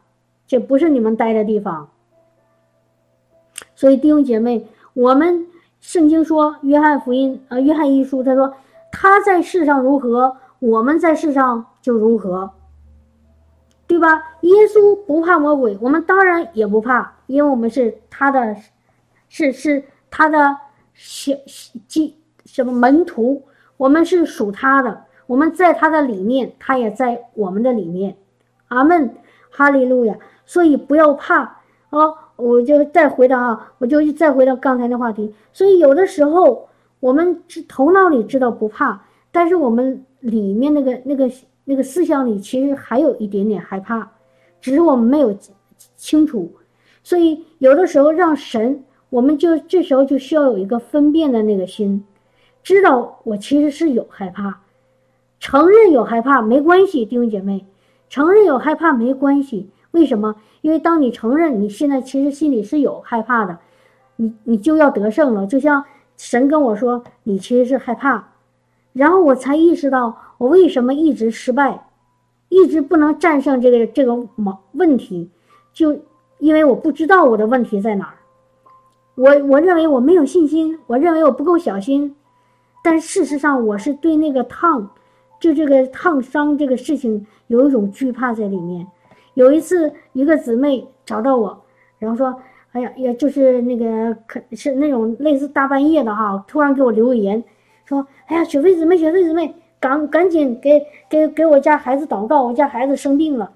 [0.47, 1.91] 这不是你们待的地方。
[3.75, 5.47] 所以弟兄姐妹，我们
[5.83, 8.55] 圣经说，约翰福音啊，约翰一书他说。
[8.99, 12.51] 他在世上如何，我们在世上就如何，
[13.87, 14.39] 对吧？
[14.41, 18.57] 耶稣不怕魔鬼，我们当然也不怕，因为我们是他的，
[19.29, 20.57] 是是他的
[20.95, 21.35] 小
[21.87, 23.43] 基什么门徒，
[23.77, 28.17] 我们是属他的，我们在他的里面，他也在我们的里面。
[28.69, 29.15] 阿门，
[29.51, 30.17] 哈利路亚。
[30.45, 31.43] 所以不要怕
[31.91, 32.33] 啊！
[32.37, 35.35] 我就再回到啊，我就再回到刚才的话题。
[35.53, 36.69] 所以有的时候
[37.01, 41.31] 我们头脑里知道不怕，但是我们里面那个那个
[41.65, 44.13] 那个思想里其实还有一点点害怕，
[44.61, 45.37] 只是我们没有
[45.97, 46.53] 清楚。
[47.03, 48.83] 所以有的时候让神。
[49.09, 52.05] 我们就这时候就需要有一个分辨的那个心，
[52.65, 54.63] 知道我其实是有害怕，
[55.39, 57.67] 承认有害怕没关系，弟兄姐妹，
[58.09, 59.71] 承认有害怕没关系。
[59.93, 60.37] 为什么？
[60.61, 63.59] 因为当你承认你现在其实心里是有害怕的，
[64.17, 65.47] 你你就要得胜了。
[65.47, 65.85] 就像
[66.17, 68.33] 神跟我说，你其实是害怕，
[68.93, 71.87] 然后我才意识到我为什么一直失败，
[72.49, 75.31] 一直不能战胜这个这个毛问题，
[75.73, 75.97] 就
[76.39, 78.15] 因为我不知道我的问题在哪儿。
[79.15, 82.17] 我我认为我没有信心，我认为我不够小心，
[82.83, 84.91] 但事实上我是对那个烫，
[85.41, 88.87] 就这个烫伤这个事情有一种惧怕在里面。
[89.35, 91.63] 有一次，一个姊妹找到我，
[91.99, 92.35] 然后说
[92.73, 97.45] ：“哎呀，也就是那个可是那种类似大半夜的哈，突然给我留言，
[97.85, 103.53] 说：哎呀，雪飞姊妹，雪飞姊妹，赶赶紧给给给我家孩子祷告，我家孩子生病了。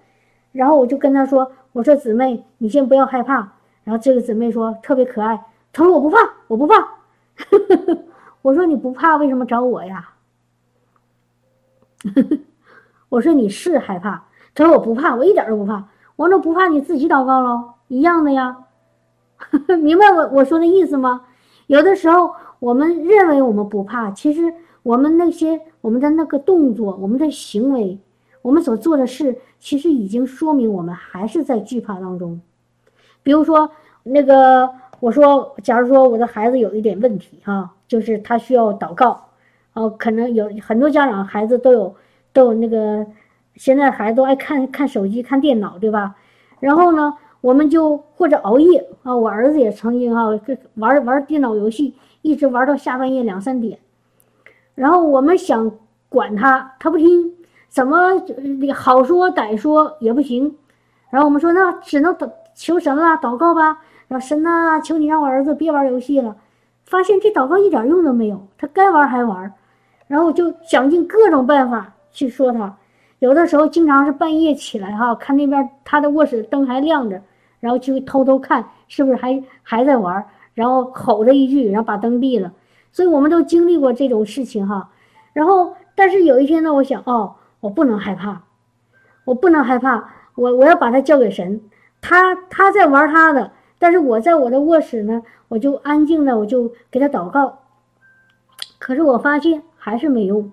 [0.53, 3.53] 然后我就跟她说：我说姊妹，你先不要害怕。
[3.83, 5.41] 然后这个姊妹说特别可爱。”
[5.73, 6.75] 她说：“我不怕，我不怕。
[8.43, 10.11] ”我说：“你不怕，为什么找我呀？”
[13.09, 18.57] 我说：“你是害怕。”他说：“我不怕，我一点都不怕。”我说：“不怕，你自己祷告喽，一样的呀。
[19.83, 21.23] ”明白我我说的意思吗？
[21.67, 27.99] 有的时候我们认为我们不怕，其实我们那些我们的那个动作、我们的行为、
[28.43, 32.41] 我们所做的事，其实已经说明我们还是在惧怕当中。
[33.23, 33.71] 比如说
[34.03, 34.71] 那个。
[35.01, 39.30] 我说，假如说我的孩子有一点问题哈，就是他需要祷告，
[39.73, 41.95] 哦，可能有很多家长孩子都有
[42.33, 43.07] 都有那个，
[43.55, 46.17] 现在孩子都爱看看手机、看电脑，对吧？
[46.59, 50.27] 然后呢，我们就或者熬夜啊，我儿子也曾经啊
[50.75, 53.79] 玩玩电脑游戏，一直玩到下半夜两三点，
[54.75, 55.73] 然后我们想
[56.09, 57.35] 管他，他不听，
[57.69, 58.21] 怎么
[58.75, 60.57] 好说歹说也不行，
[61.11, 63.79] 然后我们说那只能祷求神了，祷告吧。
[64.09, 66.37] 然后神呐，求你让我儿子别玩游戏了。
[66.85, 69.55] 发现这祷告一点用都没有，他该玩还玩。
[70.11, 72.77] 然后我就想尽各种办法去说他。
[73.21, 77.23] 有的时候经常是半夜起来哈，看那边他的卧室灯还亮着，
[77.61, 82.53] 然后就会偷偷看是不是还还在玩，然后吼着一句，然后把灯闭了。
[82.91, 84.91] 所以我们都经历过这种事情哈。
[85.33, 88.43] 然后但是有一天呢，我想哦，我不能害怕，
[89.25, 91.61] 我不能害怕，我我要把他交给神，
[92.01, 93.53] 他他在玩他的。
[93.79, 97.61] 但是我在我的卧室呢，我就安静的，我就给他祷告。
[98.81, 100.53] 可是我发现还是没用。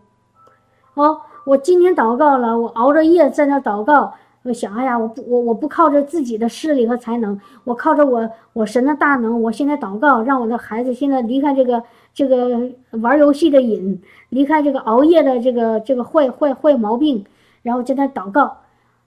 [0.96, 4.14] 哦，我今天祷告了，我熬着夜在那祷告。
[4.44, 9.42] 我想，哎呀，我不，我我不靠着自己的势力和才能，我靠着我我神的大能。
[9.42, 17.26] 我现在祷告，让我的孩子现在离开这个这个玩游戏的瘾，离开这个熬夜的这个这个坏坏坏毛病，
[17.62, 18.58] 然后在那祷告。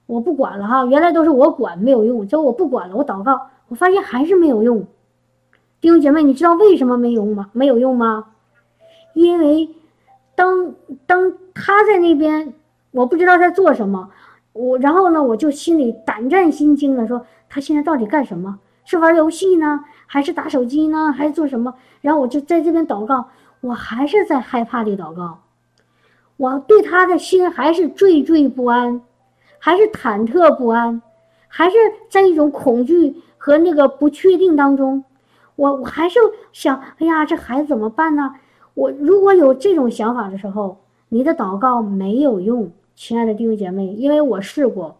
[0.04, 3.40] 我不管了哈，原来都是我管没有用，就我不管了，我祷告。
[3.68, 4.84] 我发现还是没有用，
[5.80, 7.48] 弟兄姐妹，你知道为什么没用吗？
[7.52, 8.26] 没有用吗？
[9.14, 9.70] 因为
[10.40, 10.74] 当
[11.06, 12.54] 当他在那边，
[12.92, 14.08] 我不知道在做什么，
[14.54, 18.58] 我然后呢，我就心里胆战心惊的说，他现在到底干什么？
[18.86, 21.74] 是玩游戏呢，还是打手机呢，还是做什么？
[22.00, 23.28] 然后我就在这边祷告，
[23.60, 25.40] 我还是在害怕里祷告，
[26.38, 29.02] 我对他的心还是惴惴不安，
[29.58, 31.02] 还是忐忑不安，
[31.48, 31.76] 还是
[32.08, 33.22] 在一种恐惧。
[33.42, 35.02] 和那个不确定当中，
[35.56, 36.18] 我我还是
[36.52, 38.34] 想，哎呀，这孩子怎么办呢？
[38.80, 40.78] 我如果有这种想法的时候，
[41.10, 44.96] 你的祷告没有用，亲爱的弟兄姐妹，因为我试过，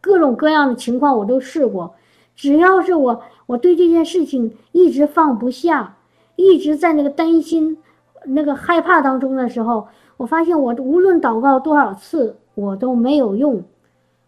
[0.00, 1.96] 各种各样的情况我都试过，
[2.34, 5.96] 只要是我我对这件事情一直放不下，
[6.36, 7.76] 一直在那个担心、
[8.24, 9.86] 那个害怕当中的时候，
[10.16, 13.62] 我发现我无论祷告多少次，我都没有用。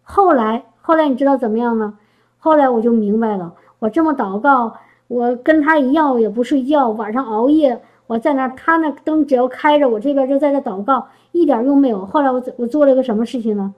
[0.03, 1.97] 后来，后来你知道怎么样吗？
[2.37, 4.75] 后来我就明白了，我这么祷告，
[5.07, 12.05] 我跟他一样也不睡觉，晚上熬夜，我在那，他那灯只要开着，我这边就在这祷告，一点用没有。
[12.05, 13.75] 后来我我做了个什么事情呢？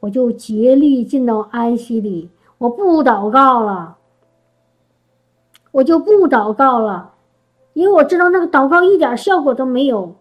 [0.00, 3.96] 我就竭力进到安息里，我不祷告了，
[5.72, 7.14] 我就不祷告了，
[7.72, 10.14] 因为我知道那个祷告一点效果都没有。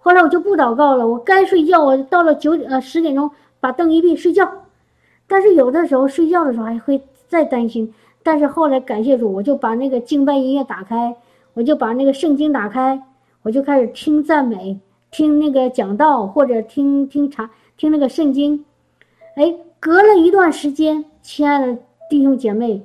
[0.00, 4.48] 后来我就不祷告了，我该睡觉，我到了九点呃十点钟把灯一闭睡觉。
[5.26, 11.16] 但是有的时候睡觉的时候还会再担心，但是后来感谢主，我就把那个敬拜音乐打开，
[11.56, 13.02] 我就把那个圣经打开，
[13.40, 14.78] 我就开始听赞美，
[15.10, 18.62] 听那个讲道，或者听听查听那个圣经。
[19.36, 21.78] 哎，隔了一段时间，亲爱的
[22.10, 22.82] 弟兄姐妹，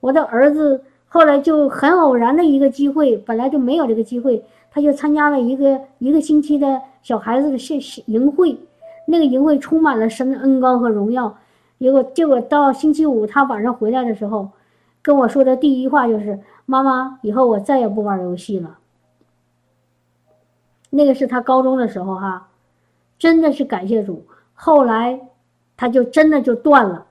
[0.00, 8.58] 我的儿子后来就很偶然的一个机会，本来就没有这个机会，他就参加了一个一个星期的小孩子的献营会，
[9.06, 11.38] 那个营会充满了神的恩高和荣耀。
[11.78, 14.48] 结果结果到星期五他晚上回来的时候，
[15.00, 16.36] 跟我说的第一话就是
[16.68, 18.78] ：“妈妈，以后我再也不玩游戏了。”
[20.90, 22.48] 那个是他高中的时候哈，
[23.18, 24.26] 真的是感谢主。
[24.52, 25.20] 后来。
[25.80, 27.06] 他就真的就断了，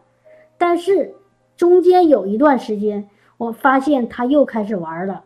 [0.57, 1.13] 但是
[1.55, 5.23] 中间有一段时间，我发现他又开始玩了。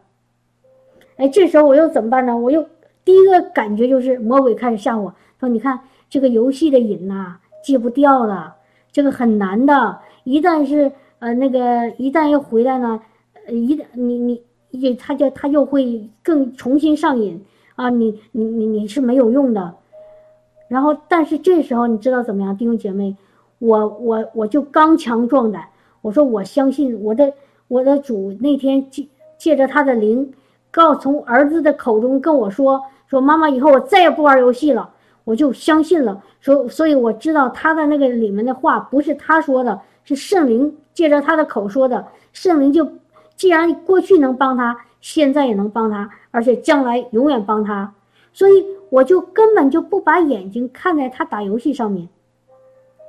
[1.16, 2.38] 哎，这时候我又怎么办呢？
[2.38, 2.64] 我又
[3.04, 8.58] 第一个感觉就是魔鬼开始吓我，说：“你看这个游戏的瘾呐，戒不掉了，
[8.92, 9.98] 这个很难的。
[10.24, 13.02] 一旦是呃那个一旦要回来呢，
[13.50, 17.44] 一旦你你也他就他又会更重新上瘾
[17.76, 19.74] 啊，你你你你是没有用的。
[20.68, 23.16] 然后，但是这时候你知道怎么样，弟兄姐妹？
[23.60, 25.64] 我我我就刚强壮胆，
[26.02, 27.34] 我说我相信我的
[27.68, 30.34] 我的主那天借借着他的灵，
[30.72, 34.90] 告从儿子的口中跟我说说妈妈以后我再也不玩游戏了，
[35.26, 36.24] 我就相信了。
[36.40, 42.08] 说所以我知道他的那个里面的话不是他说的，是圣灵借着他的口说的。
[42.34, 42.90] 圣灵就
[43.42, 47.92] 既然过去能帮他，现在也能帮他，而且将来永远帮他。
[48.34, 52.08] 所以我就根本就不把眼睛看在他打游戏上面。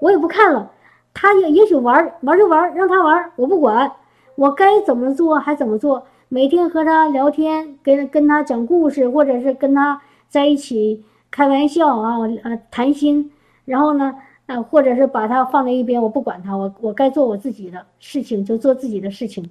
[0.01, 0.71] 我也不看了，
[1.13, 3.93] 他也也许玩玩就玩，让他玩，我不管，
[4.37, 6.07] 我该怎么做还怎么做。
[6.31, 13.31] 每天和他聊天，跟跟他讲故事，或者是跟他在一起开玩笑啊，呃，谈心。
[13.67, 14.15] 然后呢，
[14.47, 19.51] 呃，或者是把他放在一边，我不管他，我我该做我自己的事情，就做自己的事情。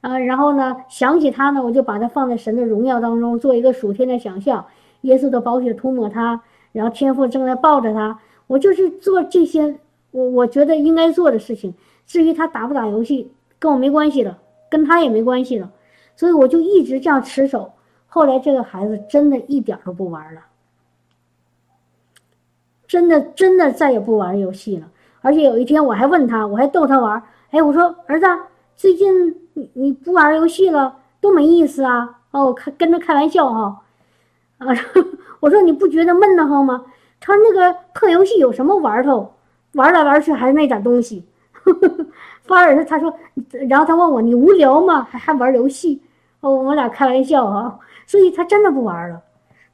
[0.00, 4.66] 啊，然后呢，想起他呢，我就把他放在神的荣耀当中，做一个属天的想象，
[5.00, 8.20] 耶稣的宝血涂抹他，然后天父正在抱着他。
[8.46, 9.78] 我就是做这些，
[10.12, 11.74] 我我觉得应该做的事情。
[12.06, 14.38] 至于他打不打游戏，跟我没关系了，
[14.70, 15.72] 跟他也没关系了。
[16.14, 17.72] 所以我就一直这样持守。
[18.06, 20.42] 后来这个孩子真的一点都不玩了，
[22.86, 24.88] 真的真的再也不玩游戏了。
[25.20, 27.20] 而且有一天我还问他，我还逗他玩。
[27.50, 28.26] 哎，我说儿子，
[28.76, 32.20] 最近你你不玩游戏了，多没意思啊！
[32.30, 33.82] 哦，我开跟他开玩笑哈。
[34.58, 34.66] 啊，
[35.40, 36.84] 我说你不觉得闷得慌吗？
[37.18, 39.32] 他那个破游戏有什么玩头？
[39.72, 41.24] 玩来玩去还是那点东西。
[42.44, 43.12] 反而是他说，
[43.68, 45.02] 然后他问我你无聊吗？
[45.10, 46.02] 还还玩游戏？
[46.40, 47.78] 哦，我俩开玩笑啊。
[48.06, 49.22] 所以他真的不玩了，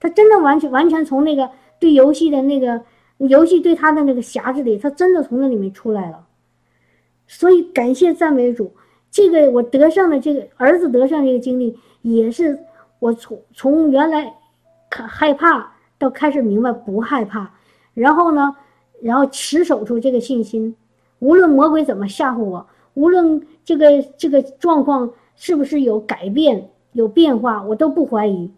[0.01, 2.81] 他真的完全完全从那个对游戏的那个
[3.19, 6.25] 游戏对他的那个匣子里，他真的从那里面出来了。
[7.27, 8.75] 所以感谢赞美主，
[9.12, 12.59] 这个我得上的这个儿子得上这个经历，也是
[12.98, 14.35] 我从从原来
[14.90, 15.70] 害怕。
[15.98, 17.48] 到开始明白不害怕，
[17.94, 18.57] 然后呢，
[19.01, 20.75] 然后持守住这个信心，
[21.20, 28.51] 无论魔鬼怎么吓唬我，无论这个这个状况是不是有改变有变化，我都不怀疑。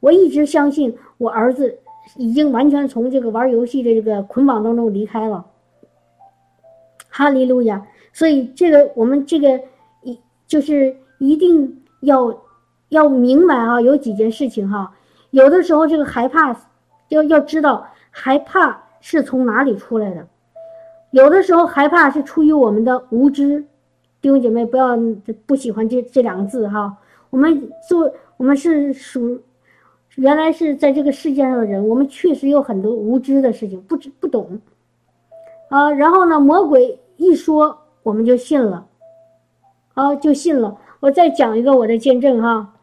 [0.00, 1.78] 我一直相信我儿子
[2.16, 5.46] 已经完全从这个玩游戏的这个捆绑当中离开了。
[7.08, 7.86] 哈利路亚！
[8.12, 9.60] 所以这个我们这个
[10.50, 12.42] 就是一定要
[12.90, 14.92] 要明白啊，有几件事情哈，
[15.30, 16.54] 有的时候这个害怕。
[17.10, 20.24] 要要知道害怕是从哪里出来的，
[21.10, 23.64] 有的时候害怕是出于我们的无知，
[24.22, 24.96] 弟兄姐妹不要
[25.44, 26.96] 不喜欢这这两个字哈。
[27.30, 29.40] 我们做我们是属
[30.14, 34.60] 原来是在这个世界上的人，我们确实有很多无知的事情，不知不懂
[35.68, 35.90] 啊。
[35.90, 38.86] 然后呢，魔鬼一说我们就信了，
[40.00, 40.78] 啊就信了。
[41.00, 42.74] 我再讲一个我的见证哈，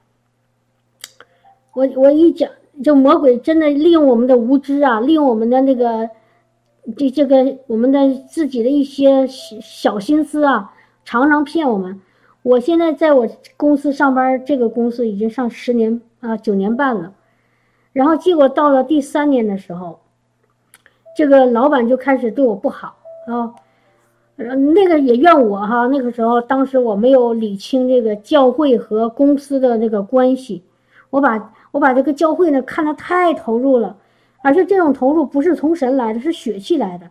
[1.73, 2.49] 我我一讲。
[2.84, 6.08] 就魔鬼真的利用我们的无知啊，利用我们的那个，
[6.95, 11.99] 这这个我们的自己的一些小心思啊，常常骗我们。
[12.43, 13.27] 我现在在我
[13.58, 17.15] 公司上班，这个公司已经上十年啊九年半了，
[17.94, 20.02] 然后结果到了第三年的时候，
[21.15, 23.56] 这个老板就开始对我不好啊，
[24.38, 25.88] 那个也怨我哈。
[25.88, 30.63] 那个时候当时我没有理清这个教会和公司的那个关系，
[31.10, 31.54] 我把。
[31.71, 33.96] 我把这个教会呢看得太投入了，
[34.42, 37.08] 而且这种投入不是从神来的，是血气来的。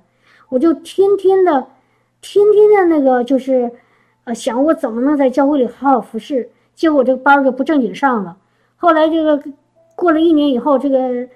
[0.48, 1.66] 我就天天的，
[2.20, 3.70] 天天的那个就是，
[4.24, 6.50] 呃，想我怎么能在教会里好好服侍。
[6.74, 8.36] 结果这个班就不正经上了。
[8.76, 9.40] 后来这个
[9.94, 11.28] 过了一年以后，这个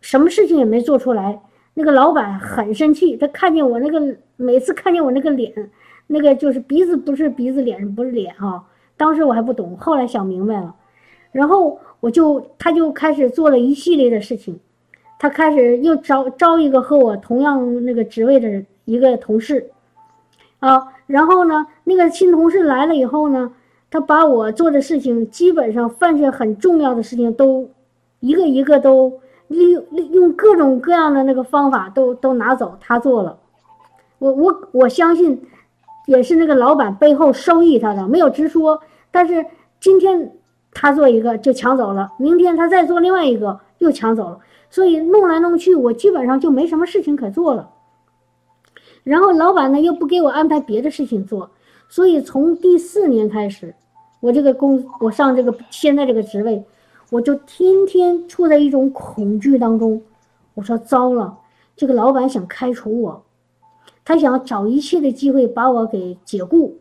[0.00, 1.40] 什么事情也没做出来。
[1.74, 5.70] 那个老板很生气，他看见我那个每次看见我那个脸，
[6.06, 8.64] 那个就是鼻子不是鼻子，脸不是脸哈。
[8.96, 10.74] 当时我还不懂，后来想明白了。
[11.32, 14.58] 然后我就他就开始做了一系列的事情，
[15.18, 19.70] 他开始又招招一个和我同样那个职位的一个同事，
[20.60, 23.52] 啊，然后呢，那个新同事来了以后呢，
[23.90, 27.68] 他把我做的事情基本上凡是很重要的事情都
[28.20, 33.38] 一个一个都利用利用各种各样的那个方法都都拿走，他做了。
[34.18, 35.42] 我我我相信，
[36.06, 38.80] 也是那个老板背后收益他的，没有直说。
[39.10, 39.44] 但是
[39.80, 40.32] 今天
[40.72, 44.38] 他做一个就抢走了，明天他再做另外一个又抢走了，
[44.70, 47.70] 所以弄来弄去，我基本上就没什么事情可做了。
[49.04, 51.50] 然后老板呢又不给我安排别的事情做，
[51.88, 53.74] 所以从第四年开始，
[54.20, 56.64] 我这个工我上这个现在这个职位，
[57.10, 60.02] 我就天天处在一种恐惧当中。
[60.54, 61.36] 我说糟了，
[61.76, 63.22] 这个老板想开除我。
[64.06, 66.78] 他想找一切的机会把我给解雇，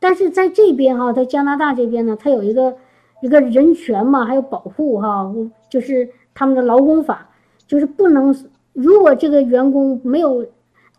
[0.00, 2.74] 但是在这边哈，在加拿大这边呢，他有一个
[3.20, 5.30] 一个人权嘛，还有保护哈，
[5.68, 7.28] 就是他们的劳工法，
[7.66, 8.34] 就是不能，
[8.72, 10.46] 如果这个员工没有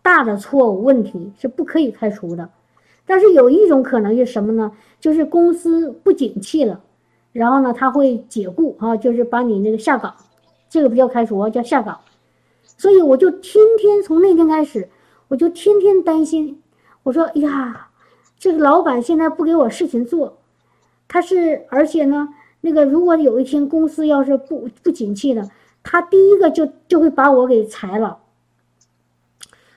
[0.02, 2.48] 大的错误问题，是不可以开除的。
[3.04, 4.70] 但是有一种可能是什么呢？
[5.00, 6.80] 就是公司不景气了，
[7.32, 10.14] 然后呢，他会解雇哈，就是把你那个下岗，
[10.70, 11.98] 这个不叫开除，叫下岗。
[12.76, 14.88] 所以我就天天从那天开始。
[15.28, 16.62] 我就天天担心，
[17.02, 17.88] 我说呀，
[18.38, 20.38] 这个老板现在不给我事情做，
[21.08, 22.28] 他是而且呢，
[22.60, 25.50] 那个如果有一天公司要是不不景气了，
[25.82, 28.18] 他第一个就就会把我给裁了。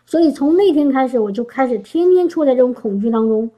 [0.06, 3.50] 所以从那天开始，我就开始天天处在这种恐惧当中。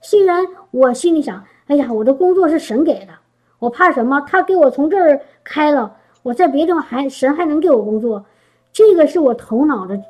[0.00, 3.12] 虽然我心里想，哎呀，我的工作是神给的，
[3.58, 4.20] 我怕什么？
[4.22, 8.24] 他给我从这儿开了，我在别地方还神还能给我工作，
[8.72, 10.00] 这个是我头脑的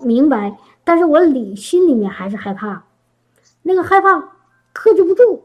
[0.00, 0.56] 明白。
[0.88, 2.84] 但是我里心里面还是害怕，
[3.64, 4.20] 那个害怕
[4.72, 5.42] 克制不住，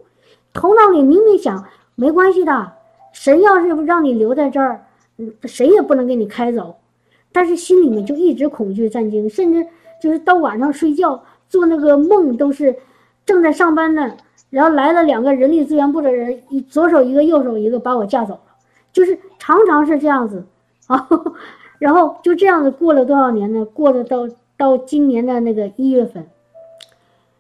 [0.54, 1.66] 头脑里明明想
[1.96, 2.74] 没关系的，
[3.12, 4.86] 神要是让你留在这儿，
[5.46, 6.76] 谁也不能给你开走，
[7.32, 9.66] 但是心里面就一直恐惧战惊，甚至
[10.00, 12.76] 就是到晚上睡觉做那个梦都是
[13.26, 14.16] 正在上班呢，
[14.52, 18.42] 然后来了两个人力资源部的人，一左手一个右手一个把我架走了，
[18.94, 20.46] 就是常常是这样子
[20.86, 21.10] 啊，
[21.80, 23.66] 然后就这样子过了多少年呢？
[23.66, 24.30] 过了到。
[24.62, 26.28] 到今年的那个一月份，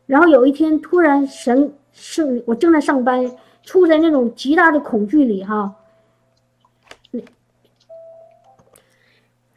[0.07, 5.75] 然后有一天突然神是我正在上班，处在那种极大的恐惧里哈，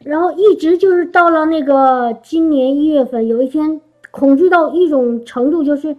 [0.01, 5.97] 然后一直就是到了那个今年一月份，有一天恐惧到一种程度，就是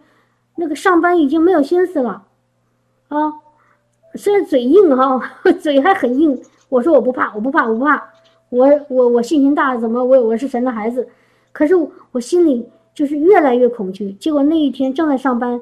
[0.58, 2.28] 那个上班已经没有心思了。
[3.08, 3.34] 啊，
[4.14, 5.20] 虽然嘴硬哈，
[5.60, 6.40] 嘴还很硬，
[6.70, 8.12] 我说我不怕，我不怕，我不怕，
[8.50, 11.10] 我我我信心大，怎么我我是神的孩子。
[11.56, 11.74] 可是
[12.12, 14.12] 我心里就是越来越恐惧。
[14.20, 15.62] 结果那一天正在上班，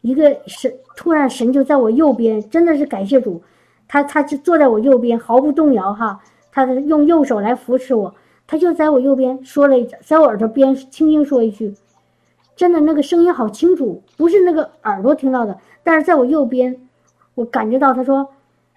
[0.00, 3.40] 一个神突然神就在我右边，真的是感谢主，
[3.86, 6.18] 他他就坐在我右边毫不动摇哈，
[6.50, 8.12] 他用右手来扶持我，
[8.48, 11.72] 他就在我右边说了一，在我耳朵边轻轻说一句，
[12.56, 16.80] 真的那个声音好清楚，不是那个耳朵听到的，但是在我右边，
[17.36, 18.26] 我感觉到他说，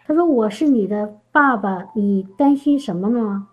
[0.06, 3.48] 他说我是你的爸爸，你担心什么呢？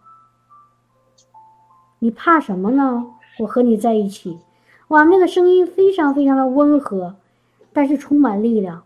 [2.01, 3.07] 你怕什么呢？
[3.40, 4.38] 我和你在一起，
[4.88, 7.14] 哇，那个声音非常非常的温和，
[7.72, 8.82] 但是充满力量。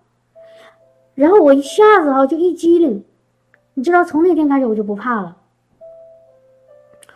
[1.14, 3.04] 然后我一下子哈就一激灵，
[3.74, 5.36] 你知道，从那天开始我就不怕了。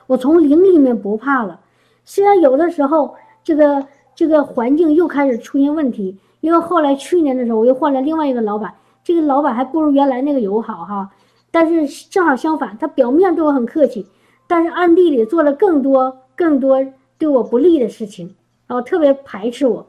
[0.07, 1.61] 我从灵里面不怕了。
[2.05, 8.73] 虽然有的时候这个这个环境又开始出现问题，因为后来去年的时候我又换了另外一个老板，
[9.03, 11.11] 这个老板还不如原来那个友好哈，
[11.51, 14.07] 但是正好相反，他表面对我很客气。
[14.47, 16.85] 但是暗地里做了更多更多
[17.19, 18.35] 对我不利的事情，
[18.67, 19.87] 然后特别排斥我，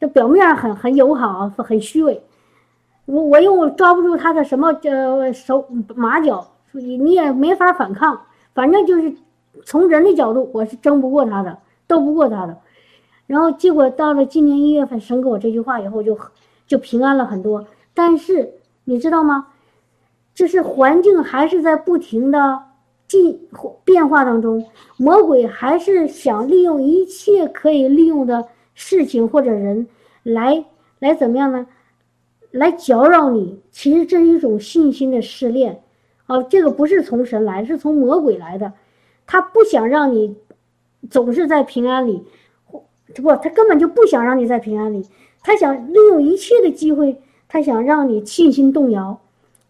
[0.00, 2.22] 这表面很很友好，很虚伪，
[3.04, 8.20] 我我又抓不住他的什么呃手马脚，你你也没法反抗，
[8.54, 9.14] 反正就是
[9.64, 12.56] 从人的角度我是争不过他的，斗不过他的，
[13.26, 16.18] 然后结果到了今年一月份，神给我这句话以后就
[16.66, 19.48] 就平安了很多，但是你知道吗？
[20.34, 22.62] 就是环境还是在不停的。
[23.08, 23.48] 进
[23.84, 29.86] 变化当中，魔鬼还是想利用一切可以利用的事情或者人
[30.24, 30.64] 来
[30.98, 31.66] 来怎么样呢？
[32.50, 33.60] 来搅扰你。
[33.70, 35.82] 其实这是一种信心的试炼，
[36.26, 38.72] 哦，这个不是从神来，是从魔鬼来的。
[39.24, 40.36] 他不想让你
[41.08, 42.24] 总是在平安里，
[43.14, 45.06] 不，他根本就不想让你在平安里。
[45.42, 49.20] 他想利用一切的机会，他想让你信心动摇。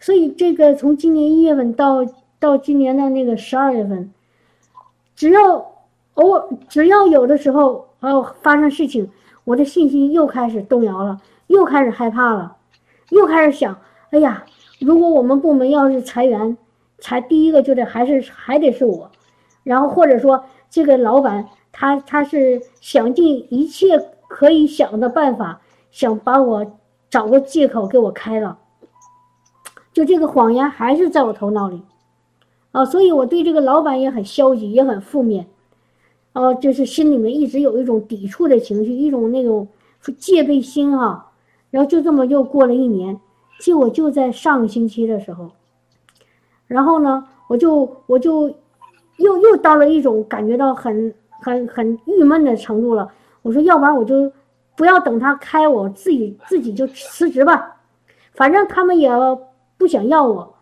[0.01, 2.07] 所以这个从今年一月份到。
[2.39, 4.13] 到今年的那个十二月份，
[5.15, 5.73] 只要
[6.15, 9.11] 偶尔只要有的时候哦发生事情，
[9.45, 12.57] 我的信心又开始动摇了，又开始害怕了，
[13.11, 13.79] 又开始想，
[14.11, 14.45] 哎呀，
[14.81, 16.57] 如果我们部门要是裁员，
[16.99, 19.11] 裁第一个就得还是还得是我，
[19.63, 25.61] 然后或者说这个老板他他是想尽一切可以想的办法，
[25.91, 26.73] 想把我
[27.09, 28.59] 找个借口给我开了，
[29.93, 31.83] 就这个谎言还是在我头脑里，
[32.77, 35.47] 啊，所以我对这个老板也很消极，也很负面，
[36.35, 39.67] 啊，就是心里面一直有一种抵触的情绪，一种那种
[40.19, 41.33] 戒备心哈，
[41.71, 43.19] 然后就这么又过了一年。
[43.61, 45.53] 结果就在上个星期的时候，
[46.67, 48.51] 然后呢，我就我就
[49.17, 53.11] 又又到了一种感觉到很很很郁闷的程度了。
[53.41, 54.31] 我说，要不然我就
[54.77, 57.79] 不要等他开，我自己自己就辞职吧。
[58.35, 59.11] 反正他们也
[59.79, 60.56] 不想要我，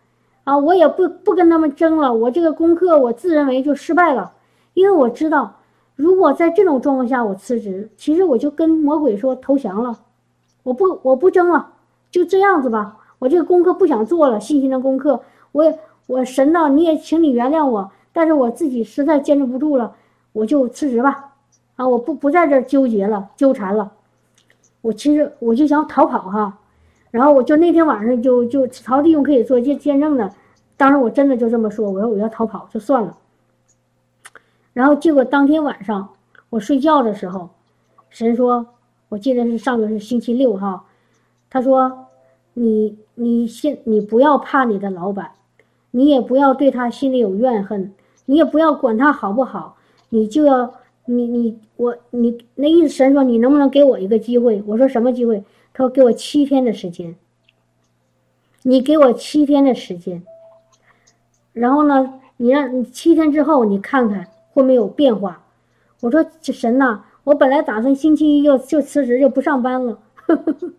[0.45, 2.13] 啊，我也不不跟他们争了。
[2.15, 4.33] 我这个功课我自认为就失败了，
[4.75, 5.57] 因为我知道，
[5.97, 9.99] 如果在这种状况下我辞职，其实我就跟魔鬼说投降了，
[10.63, 11.71] 我不我不争了。
[12.11, 15.21] 就这样子吧，我这个功课不想做了，信心的功课，
[15.51, 15.75] 我
[16.07, 19.95] 我神呐，你也请你原谅我，但是我自己实在坚持不住了，
[20.33, 21.33] 我就辞职吧，
[21.77, 23.91] 啊，我不不在这纠结了，纠缠了，
[24.83, 26.59] 我其实我就想逃跑哈，
[27.15, 30.35] 然后我就那天晚上就就曹弟兄可以做见见证的，
[30.77, 33.17] 当时我真的就这么说，我说我要逃跑就算了，
[34.73, 36.09] 然后结果当天晚上
[36.51, 37.51] 我睡觉的时候，
[38.11, 38.67] 神说，
[39.11, 40.87] 我记得是上个是星期六哈。
[41.49, 42.09] 他说
[42.55, 45.31] ：“你你现你不要怕你的老板，
[45.93, 47.93] 你也不要对他心里有怨恨，
[48.27, 49.77] 你也不要管他好不好，
[50.09, 54.61] 你就要你你我你那意思神说你能不能给我一个机会？
[54.67, 55.45] 我说什么机会？
[55.75, 57.15] 他说给我七天的时间，
[58.63, 60.23] 你给我七天的时间，
[61.53, 65.43] 然后呢，你让你七天之后你看看会没有变化。
[66.01, 69.99] 我说这神呐，我本来打算星期一就就辞职就不上班了。”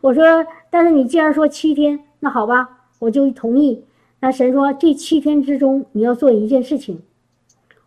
[0.00, 3.84] 我说，但是你既然说七天，那好吧，我就同意。
[4.20, 7.02] 那神说，这七天之中你要做一件事情。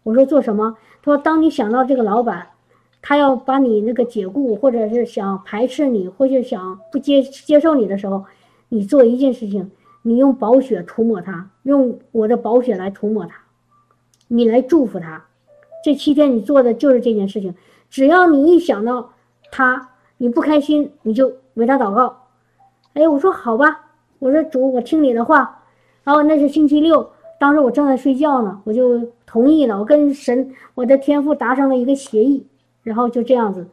[0.03, 0.77] 我说做什么？
[1.01, 2.49] 他说，当你想到这个老板，
[3.01, 8.25] 他要把你那个解雇，或者是想排斥你，或者想不接接受你的时候，
[8.69, 9.71] 你做一件事情，
[10.01, 13.35] 你用宝血涂抹他，用我的宝血来涂抹他，
[14.27, 15.25] 你来祝福他。
[15.83, 17.55] 这七天你做的就是这件事情。
[17.89, 19.13] 只要你一想到
[19.51, 21.33] 他，你不开心，你就。
[21.55, 22.27] 为他祷告，
[22.93, 25.63] 哎，我说好吧，我说主，我听你的话。
[26.05, 29.77] 然后那是星期六，当时我正在睡觉呢，我就同意了。
[29.77, 32.47] 我跟神，我的天父达成了一个协议，
[32.83, 33.67] 然后就这样子。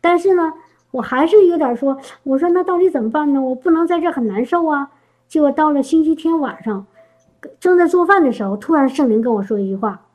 [0.00, 0.52] 但是呢，
[0.90, 3.40] 我还是有点说，我说那到底怎么办呢？
[3.40, 4.90] 我不能在这很难受啊。
[5.26, 6.86] 结果到了星期天晚上，
[7.60, 10.06] 正在做饭的时候，突然圣灵跟我说一句话，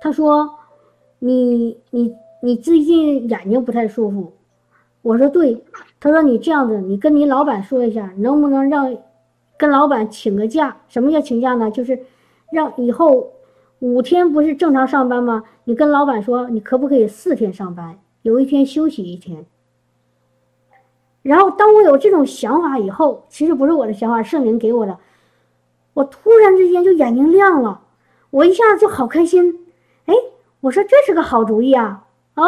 [0.00, 0.58] 他说
[1.18, 4.32] ：“你你你最近眼睛不太舒服。”
[5.00, 5.64] 我说对，
[6.00, 8.96] 他说你这样子，你跟你老板说一下，能不能让
[9.56, 10.76] 跟老板请个假？
[10.88, 11.70] 什么叫请假呢？
[11.70, 11.98] 就是
[12.50, 13.32] 让以后
[13.84, 15.44] 五天不是正常上班吗？
[15.64, 19.44] 你跟老板说，你可不可以四天上班，有一天休息一天？
[21.20, 24.96] 然后当我有这种想法以后，其实不是我的想法，圣灵给我的，
[25.92, 27.82] 我突然之间就眼睛亮了，
[28.30, 29.66] 我一下子就好开心。
[30.06, 30.14] 哎，
[30.62, 32.06] 我说这是个好主意啊！
[32.32, 32.42] 啊，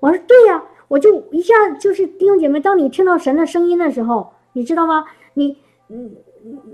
[0.00, 0.64] 我说对呀。
[0.88, 5.06] 我就一下就是弟兄姐妹，当你听到神的声音的时候，你知道吗？
[5.32, 5.56] 你
[5.86, 6.18] 你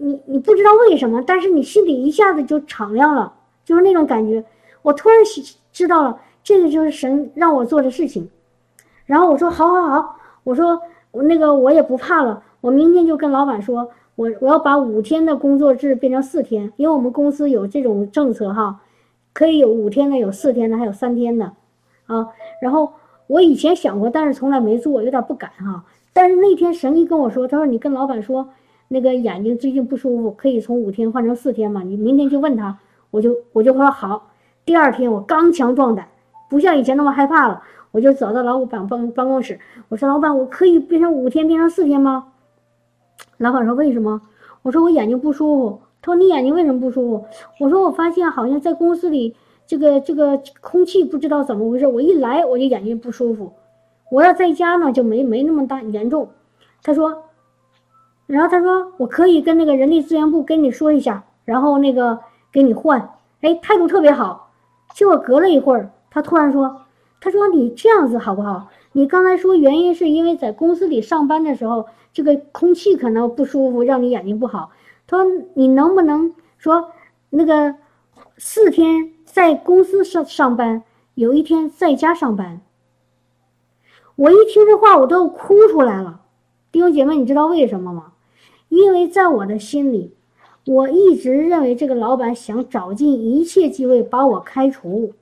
[0.00, 3.34] 你你不知道为什么，但是你心里一下子就敞亮了，
[3.68, 4.42] 就是那种感觉。
[4.80, 5.18] 我突然
[5.70, 8.30] 知道了，这个就是神让我做的事情。
[9.04, 18.80] 然后我说好好好，我说我那个我也不怕了，我明天就跟老板说，我我要把五天的工作制变成四天，因为我们公司有这种政策哈，
[19.34, 21.52] 可以有五天的，有四天的，还有三天的，
[22.06, 22.28] 啊，
[22.62, 22.92] 然后。
[23.28, 25.84] 我以前想过，但是从来没做，有点不敢哈。
[26.14, 28.48] 但是那天神医跟我说，他说你跟老板说，
[28.88, 31.82] 那个眼睛最近不舒服，可以从五天换成四天嘛？
[31.82, 32.78] 你明天就问他，
[33.10, 34.30] 我就我就说好。
[34.64, 36.08] 第二天我刚强壮胆，
[36.48, 42.28] 不像以前那么害怕了，我就走到老板办办公室，我说老板，我可以变成五天变成四天吗？
[43.38, 44.20] 老板说为什么？
[44.62, 45.80] 我说我眼睛不舒服。
[46.00, 47.24] 他说你眼睛为什么不舒服？
[47.60, 49.36] 我说我发现好像在公司里。
[49.66, 53.52] 这个这个空气不知道怎么回事，我一来我就眼睛不舒服。
[54.10, 56.30] 我要在家呢就没没那么大严重。
[56.82, 57.24] 他说，
[58.26, 62.18] 然后他说我可以跟那个人力资源部跟你说一下，然后那个
[62.52, 63.10] 给你换。
[63.40, 64.50] 哎，态度特别好。
[64.94, 66.82] 结果隔了一会儿，他突然说，
[67.20, 68.68] 他说你这样子好不好？
[68.92, 74.70] 你刚才说原因是因为在公司里上班的时候，这个空气可能不舒服，让你眼睛不好。
[75.06, 76.92] 他说你能不能说
[77.30, 77.76] 那个
[78.36, 79.12] 四天？
[79.24, 80.82] 在公司上上班，
[81.14, 82.62] 有一天在家上班。
[84.16, 86.22] 我一听这话，我都哭出来了。
[86.72, 88.14] 弟兄姐妹，你知道为什么吗？
[88.68, 90.16] 因为在我的心里，
[90.68, 95.14] 我一直认为这个老板想找尽一切机会把我开除。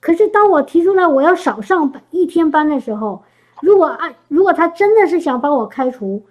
[0.00, 3.22] 可是当我提出来我要少上一天班的时候，
[3.62, 6.24] 如果按如果他真的是想把我开除，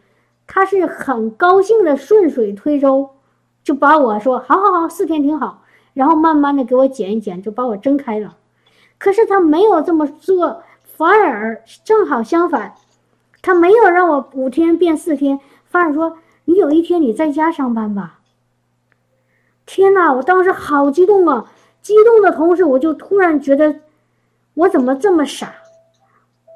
[0.46, 3.10] 他是很高兴的顺水推舟，
[3.64, 5.64] 就把我说好好好四天挺好，
[5.94, 8.36] 然后慢慢的给我减一减，就把我睁开了。
[8.98, 12.76] 可是他没有这么做，反而正好相反，
[13.42, 18.22] 他没有让我五天变四天，反而说你有一天你在家上班吧。
[19.66, 21.52] 天哪，我当时好激动啊！
[21.82, 23.76] 激动的同时，我就突然觉得，
[24.54, 25.54] 我怎么这么傻？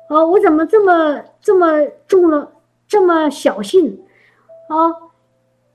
[0.10, 2.52] 啊，我怎么这么这么中了
[2.88, 4.04] 这么小信？
[4.68, 5.10] 啊，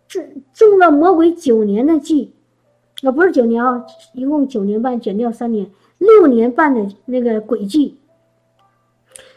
[0.06, 2.32] 这中了魔鬼九年的计，
[3.02, 7.98] 啊，不是九年啊，一共九年半，减掉三年，六年半的那个诡计。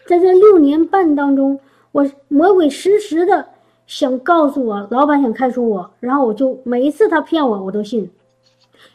[0.08, 1.60] 在这六年半当中，
[1.92, 3.50] 我魔鬼时时的
[3.88, 8.12] 想告诉我，老板想开除我，然后我就每一次他骗我，我都信，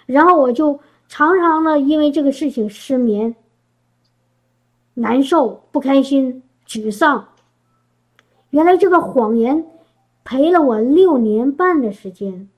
[0.07, 0.79] 然后我就。
[1.09, 3.37] 常常呢，因为这个事情失眠、
[4.95, 7.29] 难受、不开心、沮丧。
[8.49, 9.67] 原来这个谎言
[10.25, 12.49] 赔了我六年半的时间，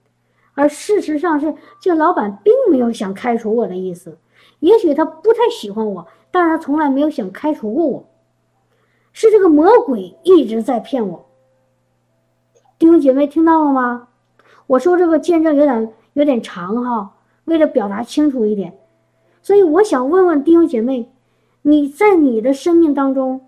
[0.55, 4.17] 而事实上是这个老板并没有想开除我的意思。
[4.61, 8.05] 也许他不太喜欢我，但是他从来没有想开除过我。
[9.13, 11.27] 是这个魔鬼一直在骗我。
[12.79, 14.09] 弟兄姐妹听到了吗？
[14.67, 17.15] 我说这个见证有点有点长哈。
[17.45, 18.79] 为了表达清楚一点，
[19.43, 21.11] 所以我想问问弟兄姐妹，
[21.61, 23.43] 你在你的生命当中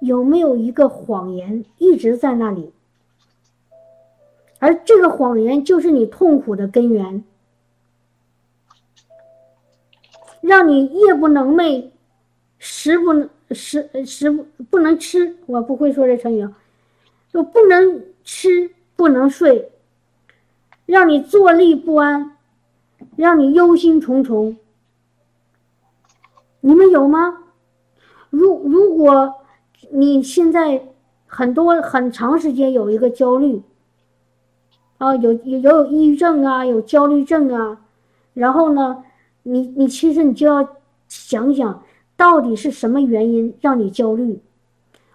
[0.00, 2.72] 有没有一个谎言一直在那里？
[4.58, 7.22] 而这个谎言就是你痛苦的根源，
[10.40, 11.90] 让你夜不能寐，
[12.58, 14.30] 食不能食食
[14.68, 15.36] 不能吃。
[15.46, 16.48] 我不会说这成语，
[17.32, 19.72] 就不能吃不能睡，
[20.84, 22.36] 让你坐立不安。
[23.16, 24.56] 让你忧心忡忡，
[26.60, 27.38] 你们有吗？
[28.30, 29.34] 如如果
[29.90, 30.88] 你现在
[31.26, 33.62] 很多很长时间有一个焦虑，
[34.98, 37.80] 啊，有有有抑郁症啊，有焦虑症啊，
[38.34, 39.04] 然后呢，
[39.44, 40.68] 你你其实你就要
[41.08, 41.82] 想想
[42.16, 44.40] 到底是什么原因让你焦虑，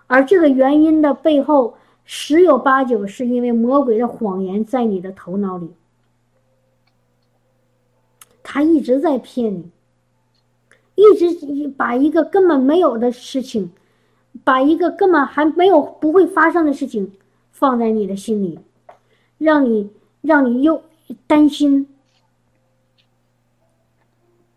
[0.08, 1.76] 而这个原因的背后
[2.06, 5.72] 十有八九是因为魔鬼的谎言在你的头脑里。
[8.42, 9.72] 他一直在骗你，
[10.96, 13.72] 一直把一个根本没有的事情，
[14.44, 17.14] 把一个根本还没有不会发生的事情
[17.52, 18.60] 放在你的心里，
[19.38, 19.90] 让你
[20.22, 20.84] 让你又
[21.26, 21.88] 担心。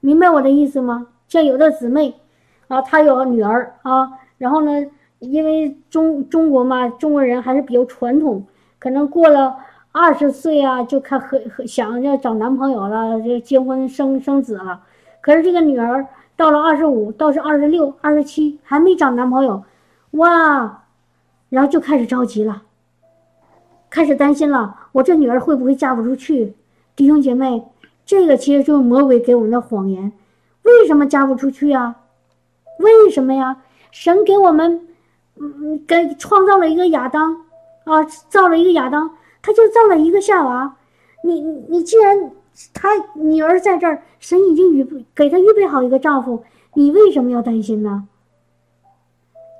[0.00, 1.08] 明白我的意思吗？
[1.28, 2.20] 像有的姊妹
[2.68, 4.72] 啊，她有女儿啊，然后呢，
[5.18, 8.44] 因为中中国嘛，中国人还是比较传统，
[8.78, 9.56] 可能过了。
[9.98, 14.82] 二十岁啊，就看和和想要找男朋友了，就结婚生生子了。
[15.22, 16.06] 可是这个女儿
[16.36, 19.64] 到了二十五，倒是二十六、二十七还没找男朋友，
[20.10, 20.84] 哇，
[21.48, 22.64] 然后就开始着急了，
[23.88, 24.76] 开始担心了。
[24.92, 26.54] 我这女儿会不会嫁不出去？
[26.94, 27.64] 弟兄姐妹，
[28.04, 30.12] 这个其实就是魔鬼给我们的谎言。
[30.62, 31.96] 为什么嫁不出去呀？
[32.80, 33.62] 为什么呀？
[33.90, 34.86] 神给我们，
[35.38, 37.44] 嗯，给创造了一个亚当，
[37.84, 39.16] 啊，造了一个亚当。
[39.42, 40.76] 他就造了一个夏娃，
[41.22, 42.32] 你你既然
[42.74, 46.42] 他女儿在这儿，神已经预给他预备好一个丈夫，
[46.74, 48.08] 你为什么要担心呢？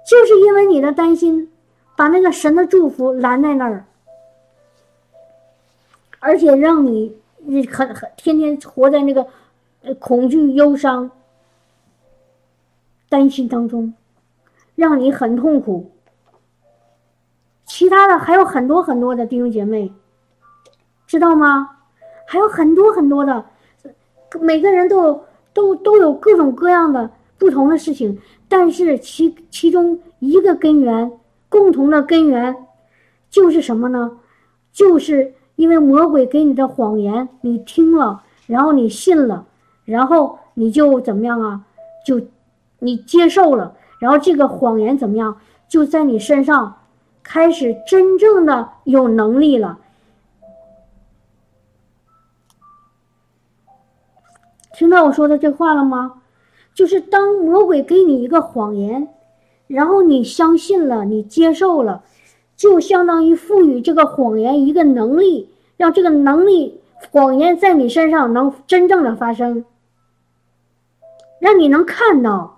[0.05, 1.53] 就是因为你的担心，
[1.95, 3.87] 把那个神的祝福拦在那儿，
[6.19, 9.25] 而且让你你很很天天活在那个
[10.01, 11.09] 恐惧、忧伤、
[13.09, 13.95] 担心当中，
[14.77, 15.91] 让你很痛苦。
[17.65, 19.93] 其他的还有很多很多的弟兄姐妹，
[21.09, 21.71] 知道吗？
[22.25, 23.45] 还有很多很多的，
[24.41, 31.13] 每个人都有都都有各种各样的不同的事情，但是其其中一个根源，
[31.49, 32.55] 共同的根源，
[33.31, 34.19] 就是什么呢？
[34.73, 39.47] 就是因为魔鬼给你的谎言，你听了，然后你信了，
[39.85, 41.63] 然后你就怎么样啊？
[42.05, 42.21] 就
[42.79, 45.39] 你接受了，然后这个谎言怎么样？
[45.69, 46.77] 就在你身上。
[47.29, 49.81] 开始真正的有能力了，
[54.73, 56.23] 听到我说的这话了吗？
[56.73, 59.09] 就是当魔鬼给你一个谎言，
[59.67, 62.05] 然后你相信了，你接受了，
[62.55, 66.81] 就相当于赋予这个谎言一个能力，让这个能力
[67.11, 69.65] 谎言在你身上能真正的发生，
[71.41, 72.56] 让你能看到，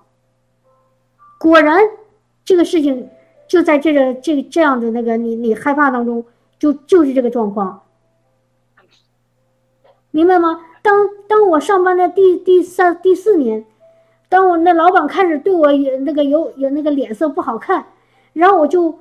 [1.38, 1.80] 果然
[2.44, 3.08] 这个事情。
[3.48, 6.22] 就在这个这这样的那个你你害怕当中，
[6.58, 7.80] 就就是这个状况，
[10.10, 10.60] 明白吗？
[10.82, 13.64] 当当我上班的第第三第四年，
[14.28, 17.86] 当我那老板开始对我有那个有有那个脸色不好看，
[18.34, 18.98] 然后我就，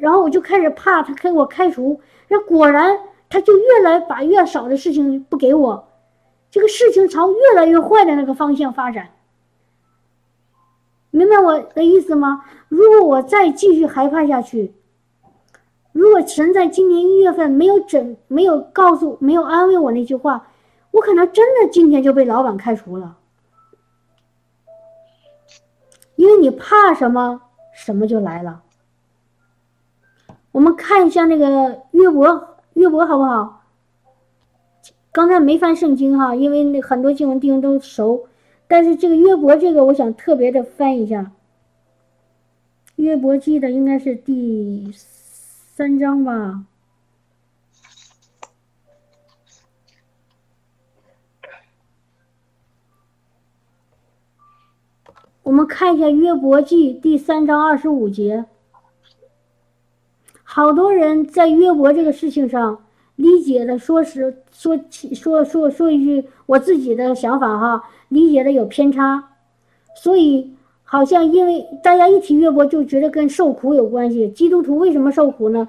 [0.00, 5.86] 然后我就开始怕他给我开除，那果然他就越来把越少的事情不给我，
[6.50, 9.10] 这个事情朝越来越坏的那个方向发展。
[11.12, 12.42] 明白我的意思吗？
[12.68, 14.74] 如果我再继续害怕下去，
[15.92, 20.48] 如果神在今年一月份没有整，没有告诉，没有安慰我那句话，
[20.90, 23.18] 我可能真的今天就被老板开除了。
[26.16, 27.42] 因为你怕什么，
[27.74, 28.62] 什么就来了。
[30.52, 33.64] 我们看一下那个约伯，约伯好不好？
[35.12, 38.28] 刚才没翻圣经哈，因为那很多经文弟兄都熟。
[38.72, 41.30] 但是这个约伯，这个我想特别的翻一下。
[42.96, 46.64] 约伯记的应该是第三章吧。
[55.42, 58.46] 我们看一下约伯记第三章二十五节。
[60.42, 64.80] 好多人在约伯这个事情上理解的，说是说
[65.12, 67.84] 说说说一句我自己的想法哈。
[68.12, 69.30] 理解的有偏差，
[69.94, 70.54] 所以
[70.84, 74.28] 好像因为大家一提约伯就觉得跟受苦有关系。
[74.28, 75.66] 基督徒为什么受苦呢？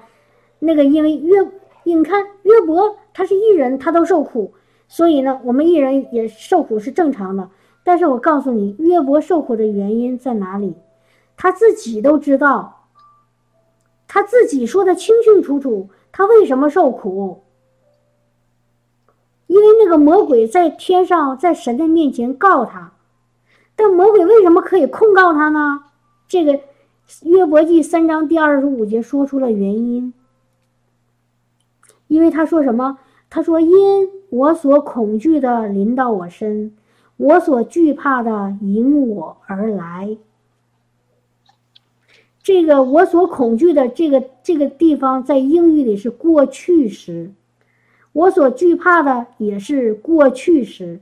[0.58, 1.38] 那个因为约，
[1.84, 4.52] 你看约伯他是艺人，他都受苦，
[4.88, 7.48] 所以呢，我们艺人也受苦是正常的。
[7.82, 10.74] 但是我告诉你，约伯受苦的原因在哪里？
[11.38, 12.88] 他自己都知道，
[14.06, 17.43] 他自己说的清清楚楚，他为什么受苦。
[19.54, 22.92] 因为那个魔鬼在天上，在神的面前告他，
[23.76, 25.84] 但魔鬼为什么可以控告他呢？
[26.26, 26.58] 这个
[27.22, 30.12] 约伯记三章第二十五节说出了原因。
[32.08, 32.98] 因为他说什么？
[33.30, 36.76] 他说：“因我所恐惧的临到我身，
[37.16, 40.18] 我所惧怕的迎我而来。”
[42.42, 47.30] 这个我所恐惧的这个这个地方，在英语里是过去时。
[48.14, 51.00] 我所惧怕的也是过去时，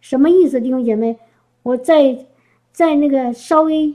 [0.00, 1.18] 什么意思，弟兄姐妹？
[1.62, 2.26] 我再
[2.72, 3.94] 再那个稍微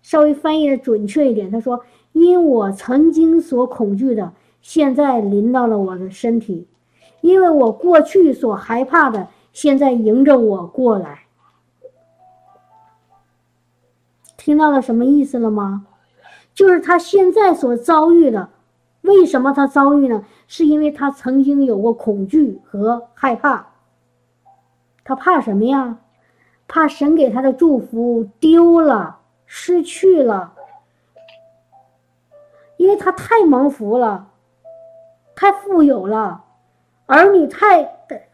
[0.00, 4.32] 稍微翻译的准确一点，他说：“因我曾经所恐惧的，
[4.62, 6.66] 现在临到了我的身体；
[7.20, 11.24] 因为我过去所害怕的，现在迎着我过来。”
[14.38, 15.86] 听到了什么意思了吗？
[16.54, 18.48] 就是他现在所遭遇的。
[19.10, 20.24] 为什么他遭遇呢？
[20.46, 23.66] 是因为他曾经有过恐惧和害怕。
[25.04, 25.98] 他怕什么呀？
[26.68, 30.54] 怕神给他的祝福丢了、失去了。
[32.76, 34.28] 因为他太蒙福了，
[35.34, 36.44] 太富有了，
[37.06, 37.82] 儿女太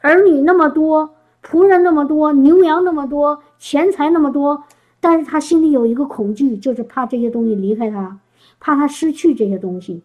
[0.03, 4.65] 儿女那么多，仆人那么多，牛羊那么多，钱财那么多，
[5.01, 8.21] 但是他心里有一个恐惧，就是怕这些东西离开他，
[8.61, 10.03] 怕他失去这些东西。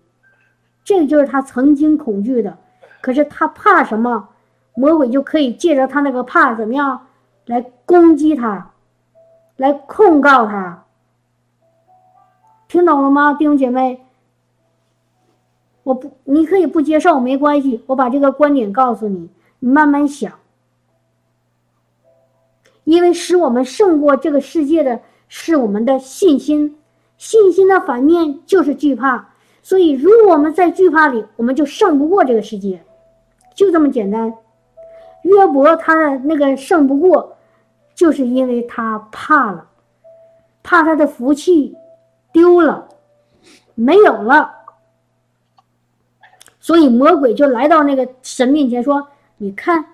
[0.83, 2.57] 这个就是他曾经恐惧的，
[3.01, 4.29] 可是他怕什么？
[4.73, 7.07] 魔鬼就可以借着他那个怕怎么样
[7.45, 8.71] 来攻击他，
[9.57, 10.85] 来控告他。
[12.69, 14.05] 听懂了吗，弟兄姐妹？
[15.83, 19.29] 我不，你可以不接受没关系，我把这个观点告诉你，
[19.59, 20.31] 你慢慢想。
[22.85, 26.77] 因为使我们胜过这个世界的是我们的信心，
[27.17, 29.30] 信心的反面就是惧怕。
[29.63, 32.83] 所以，如果我们在惧怕里，我们就胜不过这个世界，
[33.53, 34.33] 就这么简单。
[35.23, 37.37] 约伯他的那个胜不过，
[37.93, 39.67] 就是因为他怕了，
[40.63, 41.77] 怕他的福气
[42.33, 42.89] 丢了，
[43.75, 44.51] 没有了。
[46.59, 49.07] 所以魔鬼就来到那个神面前说
[49.37, 49.85] ：“你看，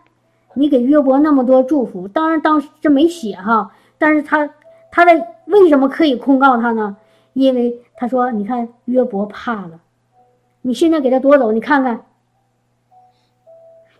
[0.53, 4.49] 你给约伯那么多祝福，当然当时这没写哈，但是他
[4.91, 6.95] 他的为什么可以控告他呢？”
[7.37, 9.79] 因为他说：“你看约伯怕了，
[10.63, 12.03] 你现在给他夺走，你看看。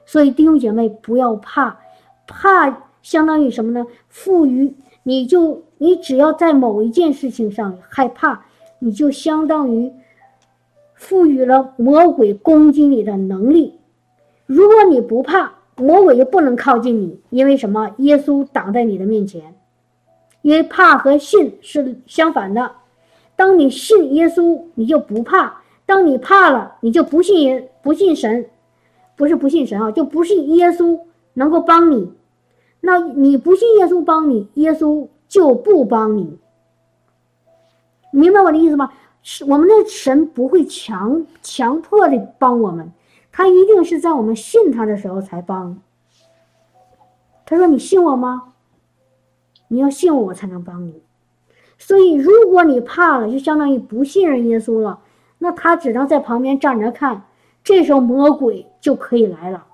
[0.08, 1.78] 所以弟兄姐妹不要怕，
[2.26, 3.86] 怕相当于什么呢？
[4.10, 4.74] 赋予
[5.04, 8.44] 你就你只要在某一件事情上害怕，
[8.80, 9.94] 你就相当于
[10.96, 13.80] 赋予了魔鬼攻击你的能力。
[14.48, 17.92] 如果你不怕，魔鬼就不能靠近你，因为什么？
[17.98, 19.54] 耶稣挡在你的面前。
[20.42, 22.72] 因为怕和信是相反的。”
[23.38, 28.50] 当你信耶稣，你就不怕；当你怕了，你就不信耶不信神，
[29.16, 31.00] 不是不信神啊，就不信耶稣
[31.36, 32.12] 能够帮你。
[32.82, 36.38] 那你不信耶稣帮你，耶稣就不帮你。
[38.12, 38.92] 明白我的意思吗？
[39.48, 42.92] 我们的神不会强强迫的帮我们，
[43.32, 45.80] 他一定是在我们信他的时候才帮。
[47.46, 48.54] 他说：“你信我吗？
[49.68, 51.02] 你要信我，我才能帮你。
[51.78, 55.00] 所以，如果你怕了，就相当于不信任耶稣了。
[55.40, 57.24] 那他只能在旁边站着看。
[57.64, 59.66] 这时候，魔鬼就可以来了。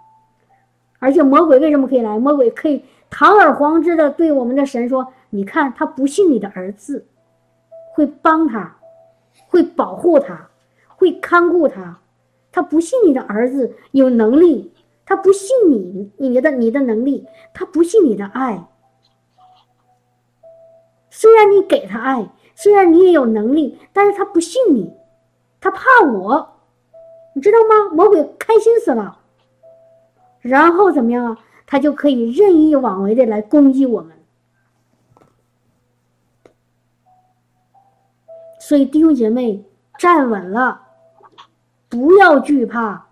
[0.99, 2.19] 而且，魔鬼为什么可以来？
[2.19, 7.05] 魔鬼可以堂而皇之的对我们的神说：‘你看，他不信你的儿子，
[7.93, 8.75] 会帮他。’”
[9.47, 10.49] 会保护他，
[10.87, 11.99] 会看顾他，
[12.51, 14.71] 他不信你的儿子有能力，
[15.05, 18.65] 他不信你你的你的能力，他不信你的爱。
[21.23, 24.93] 虽然你给他爱，虽然你也有能力，但是他不信你，
[25.61, 26.55] 他怕我，
[27.33, 27.95] 你知道吗？
[27.95, 29.19] 魔鬼开心死了，
[30.41, 31.37] 然后怎么样啊？
[31.65, 34.17] 他就可以任意妄为的来攻击我们。
[38.59, 39.63] 所以弟兄姐妹，
[39.97, 40.81] 站稳了，
[41.87, 43.07] 不要惧怕，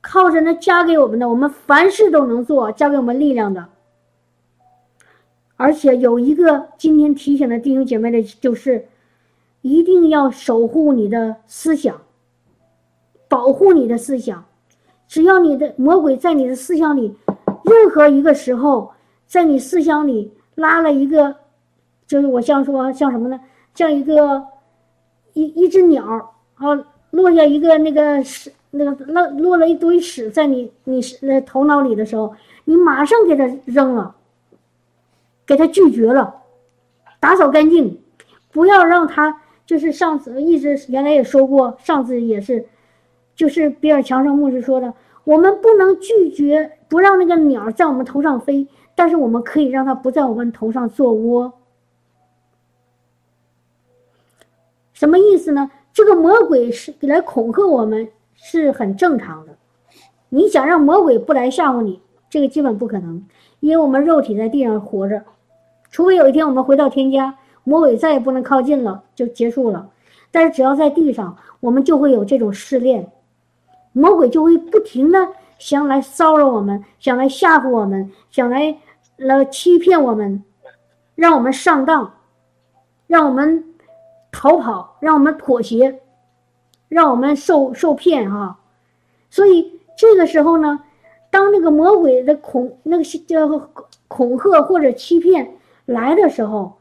[0.00, 3.68] 靠着那加给我们的，我们凡事都能做，加给我们力量的。
[5.56, 8.86] 而且有一个今天提醒的弟兄姐妹的，就是
[9.62, 12.00] 一定要守护你的思想，
[13.28, 14.44] 保护你的思想。
[15.08, 17.14] 只要你的魔鬼在你的思想里，
[17.64, 18.92] 任何一个时候，
[19.26, 21.36] 在你思想里拉了一个。
[22.06, 23.40] 就是我像说像什么呢？
[23.74, 24.44] 像一个
[25.32, 26.04] 一一只鸟
[26.54, 32.34] 啊，落下一个那个屎，那个落落了一堆屎在你你那头脑里的时候，
[32.64, 34.14] 你马上给它扔了，
[35.46, 36.42] 给他拒绝了，
[37.20, 38.02] 打扫干净，
[38.50, 42.66] 不要让他就是上次一直原来也说过，上次也是，
[43.34, 44.94] 就是比尔强生牧师说的，
[45.24, 51.52] 我们不能拒绝不让那个鸟在我们头上飞，但是我们可以让它不在我们头上做窝。
[54.92, 55.70] 什么意思呢？
[55.92, 59.56] 这个魔鬼是来恐吓我们，是很正常的。
[60.28, 63.26] 你想让魔鬼不来吓唬你，这个基本不可能，
[63.60, 65.24] 因为我们肉体在地上活着，
[65.96, 69.88] 除非有一天我们回到天家，魔鬼再也不能靠近了，就结束了。
[70.30, 73.10] 但是只要在地上，我们就会有这种试炼，
[73.94, 75.26] 魔鬼就会不停的
[75.58, 78.76] 想来骚扰我们，想来吓唬我们，想来
[79.16, 80.44] 来欺骗我们，
[81.14, 82.12] 让我们上当，
[83.06, 83.64] 让我们。
[84.30, 86.02] 逃跑，让我们妥协，
[86.90, 88.58] 让我们受受骗哈。
[89.30, 90.78] 所以这个时候呢，
[91.30, 93.70] 当那个魔鬼的恐那个叫
[94.08, 95.55] 恐吓或者欺骗
[95.86, 96.74] 来的时候，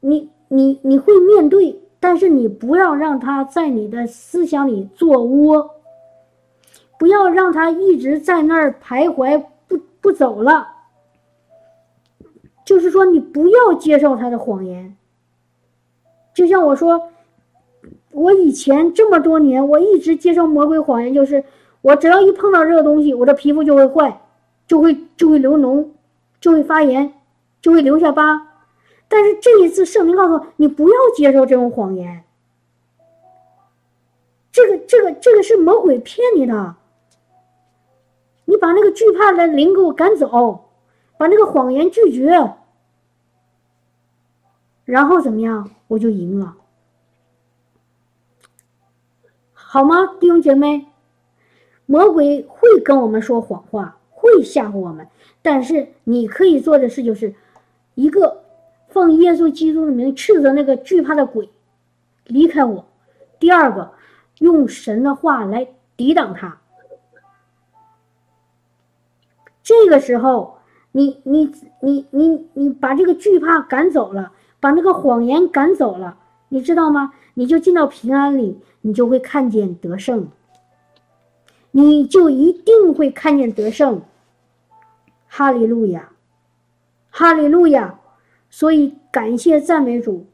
[0.00, 5.70] 你你你会面对，但是你不要让他在你的思想里做窝，
[6.98, 10.68] 不要让他一直在那儿徘徊不不走了。
[12.64, 14.96] 就是说，你不要接受他的谎言。
[16.34, 17.08] 就像我说，
[18.10, 21.44] 我以前这么多年，我一直接受魔鬼谎言，就是
[21.80, 24.20] 我只要一碰到这个东西，我的皮肤就会坏，
[24.66, 25.86] 就会就会流脓，
[26.40, 27.12] 就会发炎，
[27.66, 28.46] 就会留下疤。
[29.08, 32.22] 但是这一次，圣灵告诉我，你不要接受这种谎言。
[34.52, 36.76] 这个这个这个是魔鬼骗你的。
[38.44, 40.68] 你把那个惧怕的灵给我赶走，
[41.18, 42.54] 把那个谎言拒绝。
[44.84, 45.68] 然后怎么样？
[45.88, 46.54] 我就赢了，
[49.52, 50.86] 好吗，弟兄姐妹？
[51.86, 55.08] 魔鬼会跟我们说谎话，会吓唬我们，
[55.42, 57.34] 但是你可以做的事就是，
[57.96, 58.44] 一个
[58.86, 61.50] 奉耶稣基督的名斥责那个惧怕的鬼，
[62.26, 62.84] 离开我；
[63.40, 63.90] 第二个，
[64.38, 65.66] 用神的话来
[65.96, 66.60] 抵挡他。
[69.64, 70.58] 这个时候，
[70.92, 74.32] 你你你你你把这个惧怕赶走了。
[74.58, 76.18] 把那个谎言赶走了，
[76.48, 77.12] 你知道吗？
[77.34, 80.28] 你就进到平安里，你就会看见得胜，
[81.70, 84.00] 你就一定会看见得胜。
[85.28, 86.10] 哈利路亚，
[87.18, 87.98] 哈利路亚！
[88.50, 90.26] 所以感谢赞美主，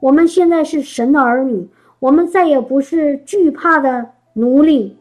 [0.00, 1.68] 我们现在是神的儿女，
[2.00, 4.98] 我们再也不是惧怕的奴隶。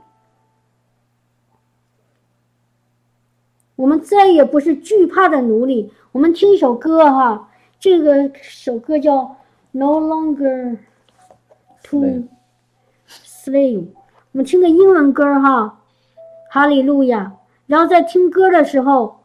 [3.76, 5.92] 我们再也不是惧怕的奴隶。
[6.12, 7.50] 我们听一首歌哈，
[7.80, 9.18] 这个首歌叫
[9.72, 10.78] 《No Longer
[11.84, 12.06] to
[13.10, 13.82] Slave》。
[14.34, 15.82] 我们听个英文歌哈，
[16.52, 17.34] 哈利路亚。
[17.66, 19.17] 然后在听歌的时候，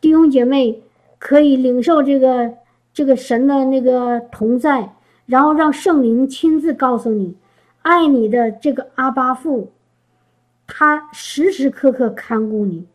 [0.00, 0.82] 弟兄姐妹
[1.18, 2.52] 可以领受这个
[2.92, 4.94] 这个神的那个同在，
[5.26, 7.34] 然后让圣灵亲自告诉你，
[7.82, 9.72] 爱你的这个阿巴父，
[10.66, 12.86] 他时时刻刻看顾你。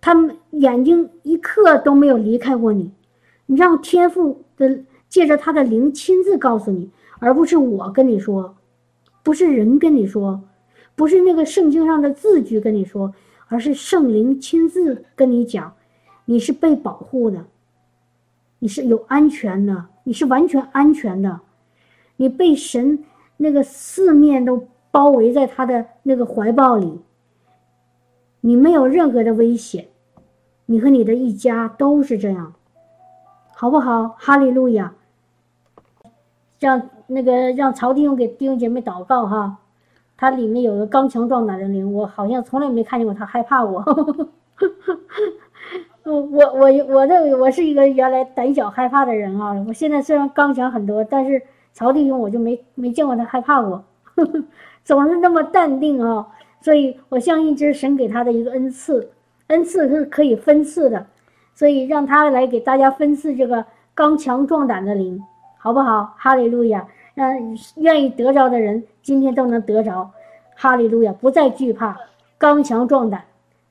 [0.00, 2.92] 他眼睛一刻都没有离开过你，
[3.46, 4.78] 你让天父的
[5.08, 8.54] 借着他的灵亲自告诉你，而不是我跟你说，
[9.24, 10.40] 不是人跟你说，
[10.94, 13.12] 不是那个圣经上的字句跟你说，
[13.48, 15.74] 而是圣灵亲自跟你讲，
[16.30, 17.46] 你是被保护的，
[18.58, 21.40] 你是有安全的，你是完全安全的，
[22.16, 23.02] 你被神
[23.38, 27.00] 那个四面都包围在他的那个怀抱里，
[28.42, 29.88] 你没有任何的危险。
[30.66, 32.52] 你和你的一家都是这样，
[33.54, 34.14] 好不好？
[34.18, 34.92] 哈利路亚！
[36.58, 39.56] 让那个让曹弟兄给弟兄姐妹祷告哈，
[40.14, 43.82] 他里面有个刚强壮胆的灵，我好像从来没看见过他害怕我。
[46.16, 51.40] 我我我认为我是一个原来胆小害怕的人啊，我现在虽然刚强很多，但是
[51.72, 53.84] 曹弟兄我就没没见过他害怕过，
[54.14, 54.44] 呵 呵
[54.84, 56.26] 总是那么淡定啊，
[56.60, 59.10] 所以我相信这是神给他的一个恩赐。
[59.48, 61.06] 恩赐是可以分赐的，
[61.54, 65.22] 所以让他来给大家分赐这个刚强壮胆的灵，
[65.56, 66.14] 好不好？
[66.18, 66.86] 哈利路亚！
[67.14, 67.34] 让
[67.76, 70.10] 愿意得着的人今天都能得着，
[70.54, 71.12] 哈利路亚！
[71.14, 71.96] 不再惧怕，
[72.36, 73.24] 刚强壮胆，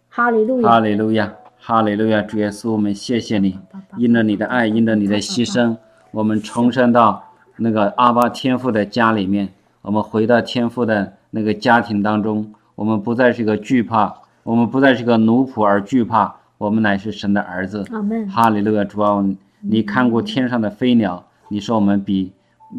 [0.09, 0.69] 哈利路亚！
[0.69, 1.31] 哈利路亚！
[1.59, 2.21] 哈利路亚！
[2.21, 3.59] 主耶稣，我们谢谢你，
[3.97, 5.75] 因着你的爱，因着你的牺牲，
[6.11, 7.23] 我们重生到
[7.57, 9.49] 那个阿巴天父的家里面，
[9.81, 14.15] 我们回到天父的那个家庭当中，我们不再是一个惧怕。
[14.43, 17.83] 我们不再是个奴仆而惧怕，我们乃是神的儿子。
[18.29, 18.85] 哈利路亚！
[18.85, 19.21] 主啊，
[19.59, 22.31] 你看过天上的飞鸟，你说我们比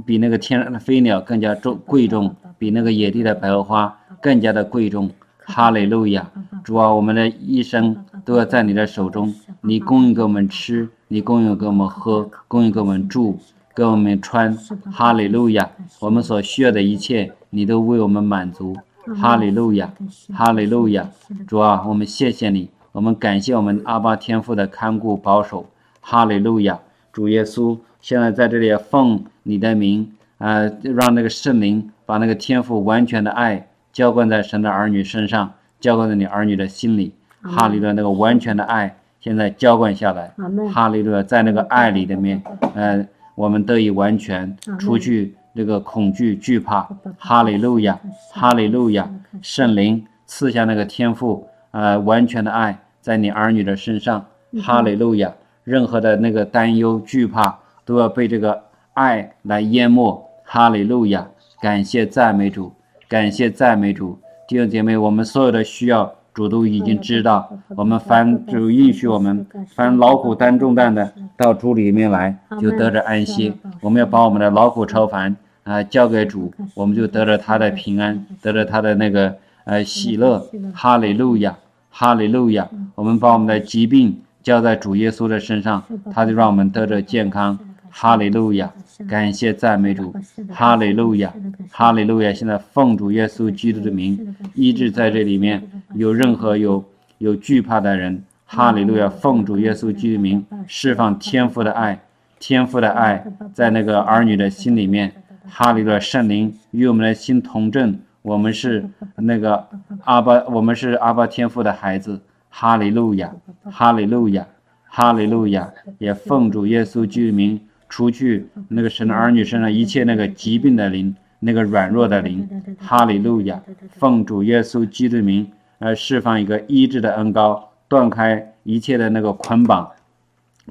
[0.07, 5.11] 比那个天上的飞鸟更加重贵重，比那个野地的百合花更加的贵重。
[5.55, 6.31] 哈利路亚！
[6.63, 13.39] 主啊，我们的一生都要在你的手中，你供应给我们吃，你供应给我们喝，供应给我们住，
[13.75, 14.55] 给我们穿。
[14.93, 15.71] 哈利路亚！
[16.01, 18.77] 我们所需要的一切，你都为我们满足。
[19.17, 19.91] 哈利路亚，
[20.35, 21.09] 哈利路亚，
[21.47, 25.65] 主啊，我们谢谢你，我们感谢我们阿巴天父的看顾保守。
[26.03, 26.79] 哈利路亚，
[27.11, 37.15] 主耶稣，现在在这里奉你的名，啊，让那个圣灵把那个天父完全的爱浇灌在神的儿女身上，浇灌在你儿女的心里。
[37.43, 40.33] 哈利路亚，那个完全的爱现在浇灌下来。
[40.73, 42.43] 哈利路亚，在那个爱里的面，
[42.75, 45.35] 呃，我们得以完全除去。
[45.55, 47.99] 那个恐惧、惧怕，哈利路亚，
[48.33, 49.11] 哈利路亚，
[49.43, 54.25] 圣灵赐下那个天赋，呃，完全的爱在你儿女的身上，
[54.63, 55.35] 哈利路亚，
[55.65, 58.63] 任何的那个担忧、惧怕都要被这个
[58.93, 61.27] 爱来淹没，哈利路亚，
[61.61, 62.73] 感谢赞美主，
[63.09, 75.35] 感谢赞美主，弟兄姐妹，我们所有的需要主都已经知道，我们凡主允许我们凡劳苦担重担的到主里面来，就得着安息，我们要把我们的劳苦超凡。
[75.65, 80.47] 啊，交给主，我们就得着他的平安，得着他的那个呃喜乐。
[80.75, 81.59] 哈利路亚，
[81.91, 82.69] 哈利路亚。
[82.95, 87.59] 我们把我们的疾病交在主耶稣的身上，他就让我们得着健康。
[87.91, 88.73] 哈利路亚，
[89.07, 90.15] 感谢赞美主。
[90.51, 91.33] 哈利路亚，
[91.71, 92.33] 哈利路亚。
[92.33, 95.63] 现在奉主耶稣基督的名，医治在这里面
[95.95, 96.85] 有任何有
[97.19, 98.25] 有惧怕的人。
[98.45, 102.01] 哈利路亚，奉主耶稣基督的名，释放天父的爱，
[102.39, 105.13] 天父的爱在那个儿女的心里面。
[105.47, 109.67] 哈利路亚，圣灵与我们的心同证，我们是那个
[110.05, 112.21] 阿巴，我们是阿巴天父的孩子。
[112.51, 113.33] 哈利路亚，
[113.65, 114.47] 哈利路亚，
[114.87, 122.49] 哈利路亚，也奉主耶稣基督名，除去那个神的儿女身上一切那个疾病的灵，那个软弱的灵。
[122.79, 123.63] 哈利路亚，
[123.93, 129.91] 奉主耶稣基督名，来释放一个医治的恩膏，断开一切的那个捆绑，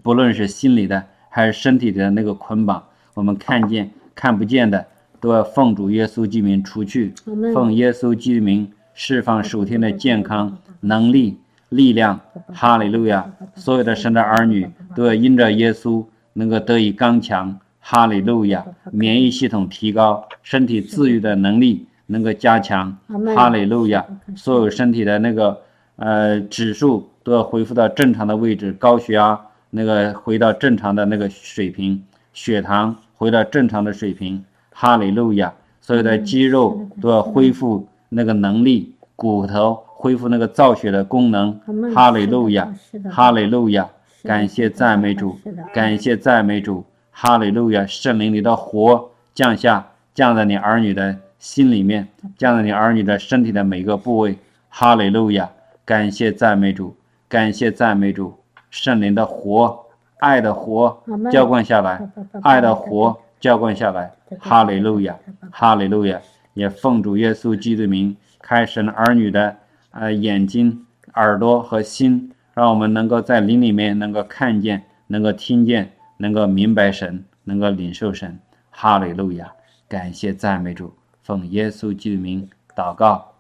[0.04, 3.92] 不论是心里的还是身体的那个捆绑，我们看见。
[4.16, 4.84] 看不见的
[5.20, 7.14] 都要奉主耶稣基督名除去，
[7.54, 11.38] 奉耶稣基督名释放属天的健康能力
[11.70, 12.20] 力量，
[12.52, 13.32] 哈利路亚！
[13.54, 16.04] 所有的神的儿女都要因着耶稣
[16.38, 18.66] 能够得以刚强，哈利路亚！
[18.92, 22.98] 免疫系统提高，身体自愈的能力能够加强，
[23.36, 24.06] 哈利路亚！
[24.36, 25.60] 所有身体的那个
[25.98, 29.40] 呃指数都要恢复到正常的位置，高血压
[29.72, 32.96] 那个回到正常的那个水平，血糖。
[33.20, 35.52] 回到正常的水平，哈利路亚！
[35.82, 41.60] 所有的肌肉都要恢复那个能力，骨头恢复那个造血的功能，
[41.96, 42.72] 哈利路亚！
[43.10, 43.90] 哈利路亚！
[44.24, 45.40] 感谢赞美主，
[45.74, 47.86] 感谢赞美主，哈利路亚！
[47.86, 52.08] 圣灵里的火降下，降在你儿女的心里面，
[52.38, 54.38] 降在你儿女的身体的每个部位，
[54.70, 55.50] 哈利路亚！
[55.86, 56.96] 感谢赞美主，
[57.30, 58.38] 感谢赞美主，
[58.70, 59.84] 圣灵的火。
[60.20, 60.98] 爱的火
[61.32, 62.10] 浇灌下来，
[62.42, 65.16] 爱的火浇灌下来，哈利路亚，
[65.52, 66.20] 哈利路亚！
[66.56, 69.56] 也奉主耶稣基督名，开神儿女的
[69.92, 78.40] 呃眼睛、耳朵和心，让我们能够在灵里面能够看见，能够听见，能够明白神，能够领受神。
[78.72, 79.54] 哈利路亚！
[79.88, 80.92] 感谢赞美主，
[81.22, 83.32] 奉耶稣基督名祷告，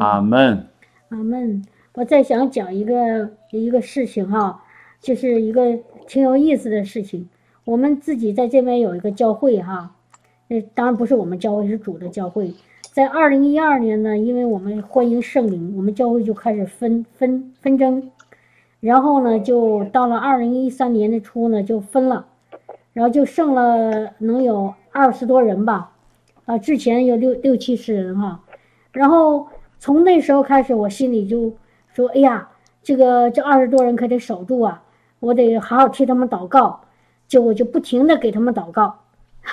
[0.00, 0.66] 阿门。
[1.10, 1.64] 阿门。
[1.94, 4.64] 我再想讲一个一个事情哈，
[5.00, 7.28] 就是一个挺有意思的事情。
[7.64, 9.94] 我们自己在这边有一个教会哈，
[10.48, 12.52] 那当然不是我们教会，是主的教会。
[12.90, 18.10] 在二零一二年呢，因为我们欢迎圣灵，我们教会就开始分分纷争，
[18.84, 22.26] 然后呢，就到了二零一三年的初呢，就分了，
[22.92, 25.92] 然后就剩了能有二十多人吧，
[26.44, 28.42] 啊，之前有六六七十人哈，
[28.92, 31.50] 然后从那时候开始，我心里就
[31.94, 32.50] 说，哎呀，
[32.82, 34.82] 这个这二十多人可得守住啊，
[35.18, 36.82] 我得好好替他们祷告，
[37.26, 38.98] 就我就不停的给他们祷告，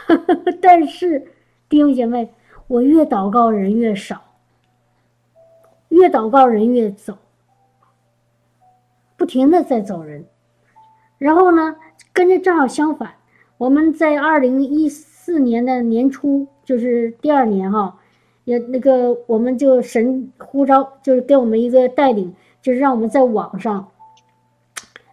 [0.61, 1.25] 但是
[1.69, 2.29] 弟兄姐妹。
[2.67, 4.21] 我越祷告人越少，
[5.89, 7.17] 越祷告人越走，
[9.21, 10.25] 不停的在走人。
[11.19, 11.75] 然后呢，
[12.11, 13.11] 跟着正好相反，
[13.59, 17.99] 我们在二零一四年的年初，就是第二年哈，
[18.45, 23.89] 也那个我们就神呼召，就是给我们一个带领，就是让我们在网上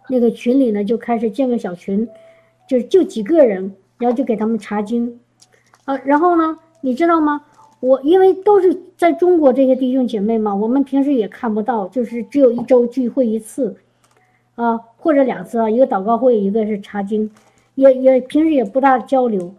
[0.09, 2.09] 那个群里呢就开始建个小群，
[2.67, 5.19] 就是就几个人，然后就给他们查经，
[5.85, 7.43] 啊，然后呢，你知道吗？
[7.79, 13.77] 我因为都是在中国这些弟兄姐妹嘛，我们平时也看不到，就是只有一周聚会一次，
[14.63, 17.31] 啊或者两次啊，一个祷告会，一个是查经，
[17.75, 19.53] 也也平时也不大交流，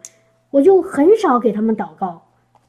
[0.51, 2.23] 我就很少给他们祷告，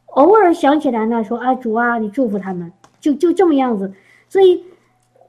[0.08, 3.94] 偶尔想起来呢，说啊主啊，你祝福他们，就就这么样子。
[4.30, 4.64] 所以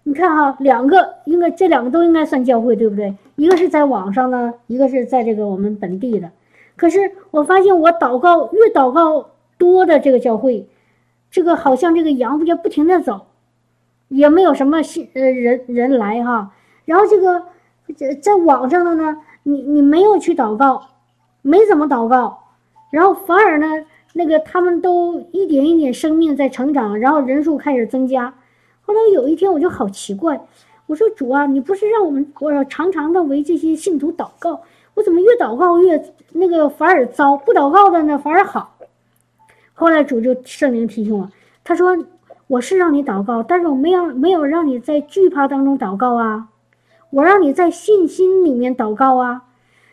[0.05, 3.15] 你看哈，两个应该这两个都应该算教会，对不对？
[3.37, 6.31] 一个是在网上呢，一个是在这个我们本地的。
[6.77, 9.29] 可是我发现我祷告越祷告。
[9.59, 10.67] 多的这个教会，
[11.31, 13.27] 这个好像这个羊不就不停的走，
[14.09, 16.51] 也没有什么信呃人人来哈。
[16.85, 17.43] 然后这个
[17.97, 20.89] 在在网上的呢，你你没有去祷告，
[21.43, 22.45] 没怎么祷告，
[22.91, 23.67] 然后反而呢
[24.15, 28.35] 那个他们都一点一点生命在成长，然后人数开始增加。
[28.83, 30.41] 后来有一天我就好奇怪，
[30.87, 34.61] 我说主啊，你不是让我们我常常的为这些信徒祷告，
[34.95, 38.77] 我怎么越祷告越那个反而糟，不祷告的呢反而好。
[39.75, 41.29] 后来主就圣灵提醒我，
[41.65, 41.97] 他说
[42.47, 46.49] ：“我是让你祷告，但是我没有没有让你在惧怕当中祷告啊，
[47.13, 49.45] 我让你在信心里面祷告啊。”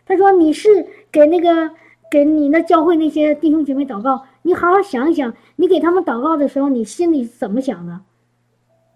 [0.07, 1.69] 他说：“你是给那个
[2.09, 7.99] 给你那教会那些弟兄姐妹祷告，你好好想一想，你给他们祷告的时候，你心里怎么想的？”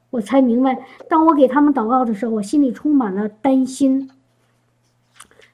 [0.09, 4.09] 我才明白，当我给他们祷告的时候，我心里充满了担心，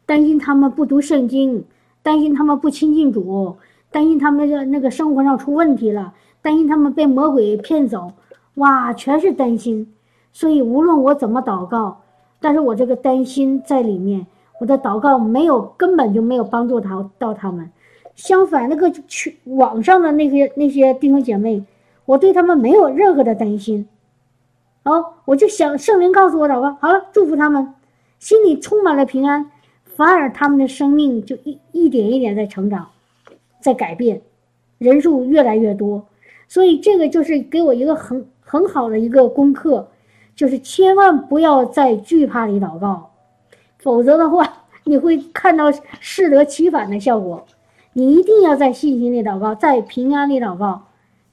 [0.05, 1.65] 担心他们不读圣经，
[2.01, 3.57] 担心他们不亲近主。
[3.91, 6.13] 担心他们的那个生活上出问题了，
[6.43, 8.11] 担心他们被魔鬼骗走，
[8.53, 9.91] 哇，全是担心。
[10.31, 12.01] 所以无论我怎么祷告，
[12.39, 14.25] 但是我这个担心在里面，
[14.59, 17.71] 我的祷告没有根本就没有帮助他到他们。
[18.15, 21.63] 相反，那个去网上的那些那些弟兄姐妹，
[22.05, 23.87] 我对他们没有任何的担心。
[24.83, 27.73] 哦，我就想圣灵告诉我祷告好了，祝福他们，
[28.19, 29.51] 心里充满了平安，
[29.83, 32.87] 反而他们的生命就一一点一点在成长。
[33.61, 34.21] 在改变，
[34.77, 36.05] 人数越来越多，
[36.47, 39.89] 所以这个就是给我一个很很好的一个功课，
[40.39, 43.09] 就是千万不要在惧怕里祷告，
[43.79, 45.65] 否则的话你会看到
[45.99, 47.45] 适得其反的效果。
[47.91, 50.83] 你一定要在信心里祷告，在平安里祷告。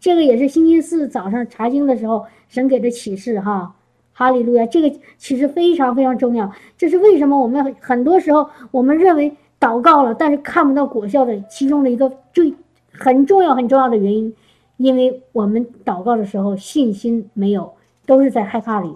[0.00, 3.76] 这个也是星期四早上查经的时候神给的启示哈，
[4.12, 4.66] 哈利路亚！
[4.66, 9.36] 这个启示非常非常重要，这是为什么我们很多时候我们认为。
[9.58, 12.54] 祷告了，但是看不到果效的其中的一个最
[12.92, 14.34] 很重要很重要的原因，
[14.76, 17.72] 因为我们祷告的时候信心没有，
[18.04, 18.92] 都是在害怕里。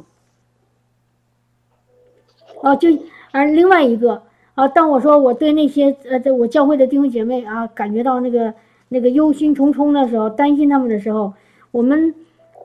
[2.62, 2.88] 哦，就
[3.32, 4.22] 而另外一个
[4.54, 8.54] 啊，当我说我对那些呃，在我教会的弟兄姐妹啊，感觉到那个
[8.88, 11.32] 那个忧心忡忡的时候，担心他们的时候，
[11.70, 12.14] 我们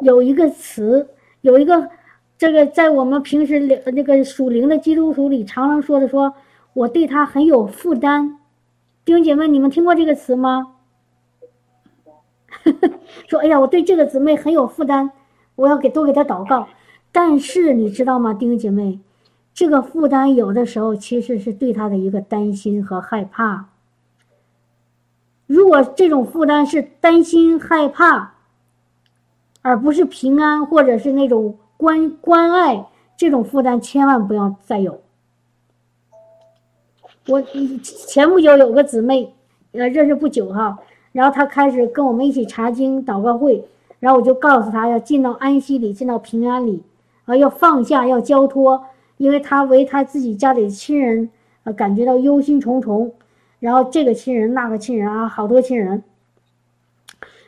[0.01, 1.07] 有一个词，
[1.41, 1.89] 有一个
[2.37, 6.33] 这个在我们平时那个属灵的基督徒里常常说的说。
[6.75, 8.35] 我对他很有负担，
[9.05, 10.73] 弟兄姐妹，你们听过这个词吗？
[13.29, 15.09] 说，哎呀，我对这个姊妹很有负担，
[15.55, 16.67] 我要给多给她祷告。
[17.13, 18.99] 但是你知道吗，弟兄姐妹，
[19.55, 23.69] 这个负担有的时候其实是对她的一个担心和害怕。
[25.47, 28.33] 如果这种负担是担心害怕，
[29.61, 34.99] 而不是平安或者是那种关关爱，这种负担千万不要再有。
[37.27, 39.33] 我前不久有个姊妹，
[39.71, 40.77] 呃，认识不久哈，
[41.13, 43.65] 然后她开始跟我们一起查经祷告会，
[43.99, 46.83] 然后我就告诉她要进到安息里，进到平安里，
[47.23, 48.83] 啊，要放下，要交托，
[49.17, 51.29] 因为他为他自己家里的亲人，
[51.63, 53.11] 呃感觉到忧心忡忡，
[53.59, 56.03] 然后这个亲人那个亲人啊，好多亲人，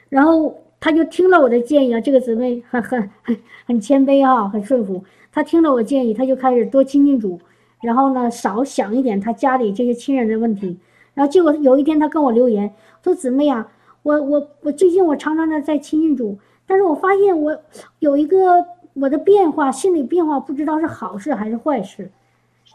[0.10, 7.40] 然后他就听了我的建议啊，这个姊妹很很很很谦卑啊，很顺服，他听了我建议，他就开始多亲近主，
[7.82, 10.78] 然后呢少想一点他家里这些亲人的问题，
[11.14, 12.74] 然后结果有一天他跟我留言
[13.04, 13.72] 说姊妹啊，
[14.04, 17.60] 我我我最近我常常的在亲近主，但是我发现我
[18.00, 18.66] 有一个
[19.00, 22.12] 我的变化，心理变化不知道是好事还是坏事。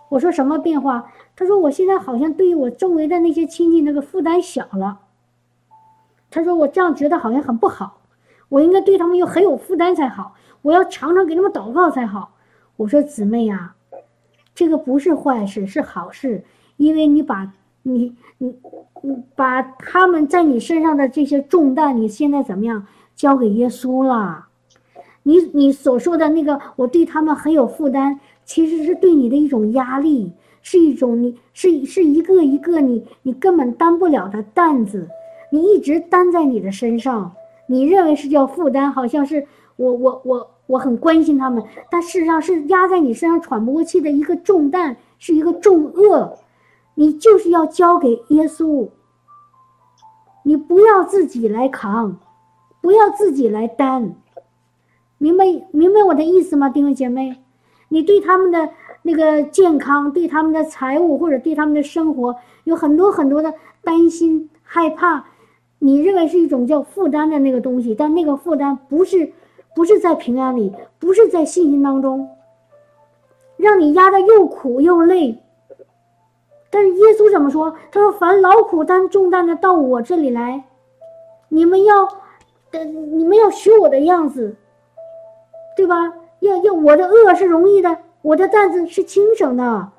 [0.09, 1.13] 我说什么变化？
[1.35, 5.01] 他说我现在好像对于我周围的那些亲戚那个负担小了。
[6.31, 8.01] 他说我这样觉得好像很不好，
[8.49, 12.33] 我应该对他们又很有负担才好，我要常常给他们祷告才好。
[12.77, 13.75] 我说姊妹呀，
[14.55, 16.45] 这个不是坏事，是好事，
[16.77, 18.55] 因为你把你你
[19.03, 22.87] 你把他们在你身上的这些重担，你现在怎么样
[23.17, 24.47] 交给耶稣了？
[25.25, 30.33] 你你所说的那个，我对他们很有负担，其实是对你的一种压力，
[30.63, 35.09] 是一种你是是一个一个你你根本担不了的担子。
[35.51, 37.33] 你一直担在你的身上，
[37.67, 39.47] 你认为是叫负担，好像是
[39.77, 46.39] 我我我我很关心他们，但事实上是压在你身上喘不过气的一个重担，是一个重恶，
[46.95, 48.89] 你就是要交给耶稣，
[50.43, 52.19] 你不要自己来扛，
[52.81, 54.15] 不要自己来担，
[55.23, 57.37] 明白明白我的意思吗，弟兄姐妹？
[57.91, 58.71] 你对他们的
[59.03, 62.35] 那个健康，对他们的财务或者对他们的生活
[62.65, 63.55] 有很多很多的
[63.85, 65.27] 担心害怕。
[65.79, 69.33] 你认为是一种叫负担的那个东西，但那个负担不是，
[69.77, 72.29] 不是在平安里，不是在信心当中，
[73.57, 75.39] 让你压得又苦又累。
[76.69, 77.77] 但是耶稣怎么说？
[77.93, 80.65] 他说：“凡劳苦担重担的，到我这里来，
[81.49, 82.09] 你们要，
[83.13, 84.57] 你们要学我的样子，
[85.77, 86.13] 对吧？
[86.41, 89.91] 要要我的恶是容易的，我的担子是轻省的。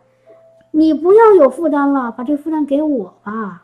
[0.71, 3.63] 你不要有负担了，把这负担给我吧。”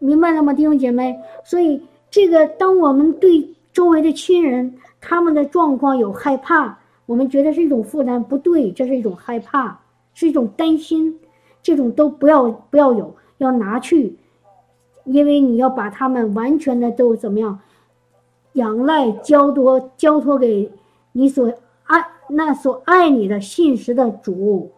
[0.00, 1.18] 明白了吗，弟兄姐妹？
[1.42, 9.80] 所以，这个当我们对周围的亲人他们的状况有害怕，我们觉得是一种负担，不对，这是一种害怕，
[10.14, 11.18] 是一种担心，
[11.62, 14.16] 这种都不要不要有，要拿去，
[15.04, 17.58] 因为你要把他们完全的都怎么样，
[18.58, 20.70] 仰赖交托交托给
[21.12, 21.50] 你所
[21.84, 24.70] 爱那所爱你的信实的主，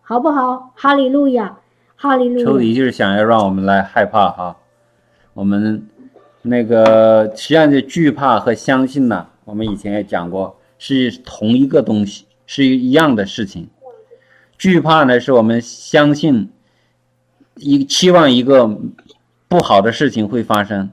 [0.00, 0.72] 好不好？
[0.74, 1.58] 哈利路亚。
[1.96, 4.56] 哈利路亚抽离就是想要让我们来害怕哈，
[5.34, 5.86] 我们
[6.40, 13.68] 那个实际上就惧怕和相信呢，我们以前也讲过，是同一个东西，是一样的事情。
[14.56, 16.50] 惧怕呢，是我们相信
[17.56, 18.66] 一期望一个
[19.46, 20.90] 不好的事情会发生，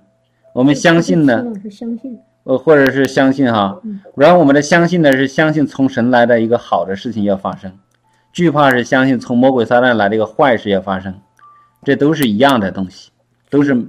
[0.57, 1.45] 我们相信呢，
[2.43, 3.79] 呃，或者是相信哈，
[4.15, 7.71] 然后我们的相信呢，是相信从神来的一个好的事情要发生。
[8.33, 11.13] 惧怕是相信从魔鬼撒旦来的一个坏事要发生，
[11.83, 13.11] 这都是一样的东西，
[13.51, 13.85] 都是。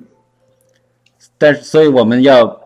[1.38, 2.60] 但是，所以我们要，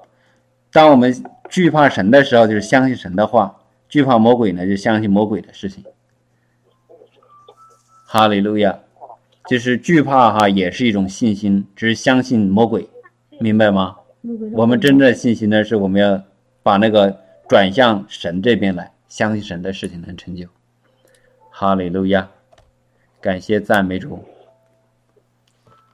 [0.73, 1.15] 当我们
[1.49, 3.55] 惧怕神的时候，就是相信神的话；
[3.89, 5.85] 惧怕魔鬼呢，就相信魔鬼的事情。
[8.05, 8.81] 哈利路亚，
[9.49, 12.89] 就是惧怕哈，也是一种信心，只是相信魔鬼，
[13.41, 13.97] 明白吗？
[14.53, 16.23] 我们真正的信心呢，是我们要
[16.63, 17.19] 把那个
[17.49, 20.47] 转向神这边来，相信神的事情能成就。
[21.51, 22.31] 哈利路亚，
[23.21, 24.25] 感谢赞美主。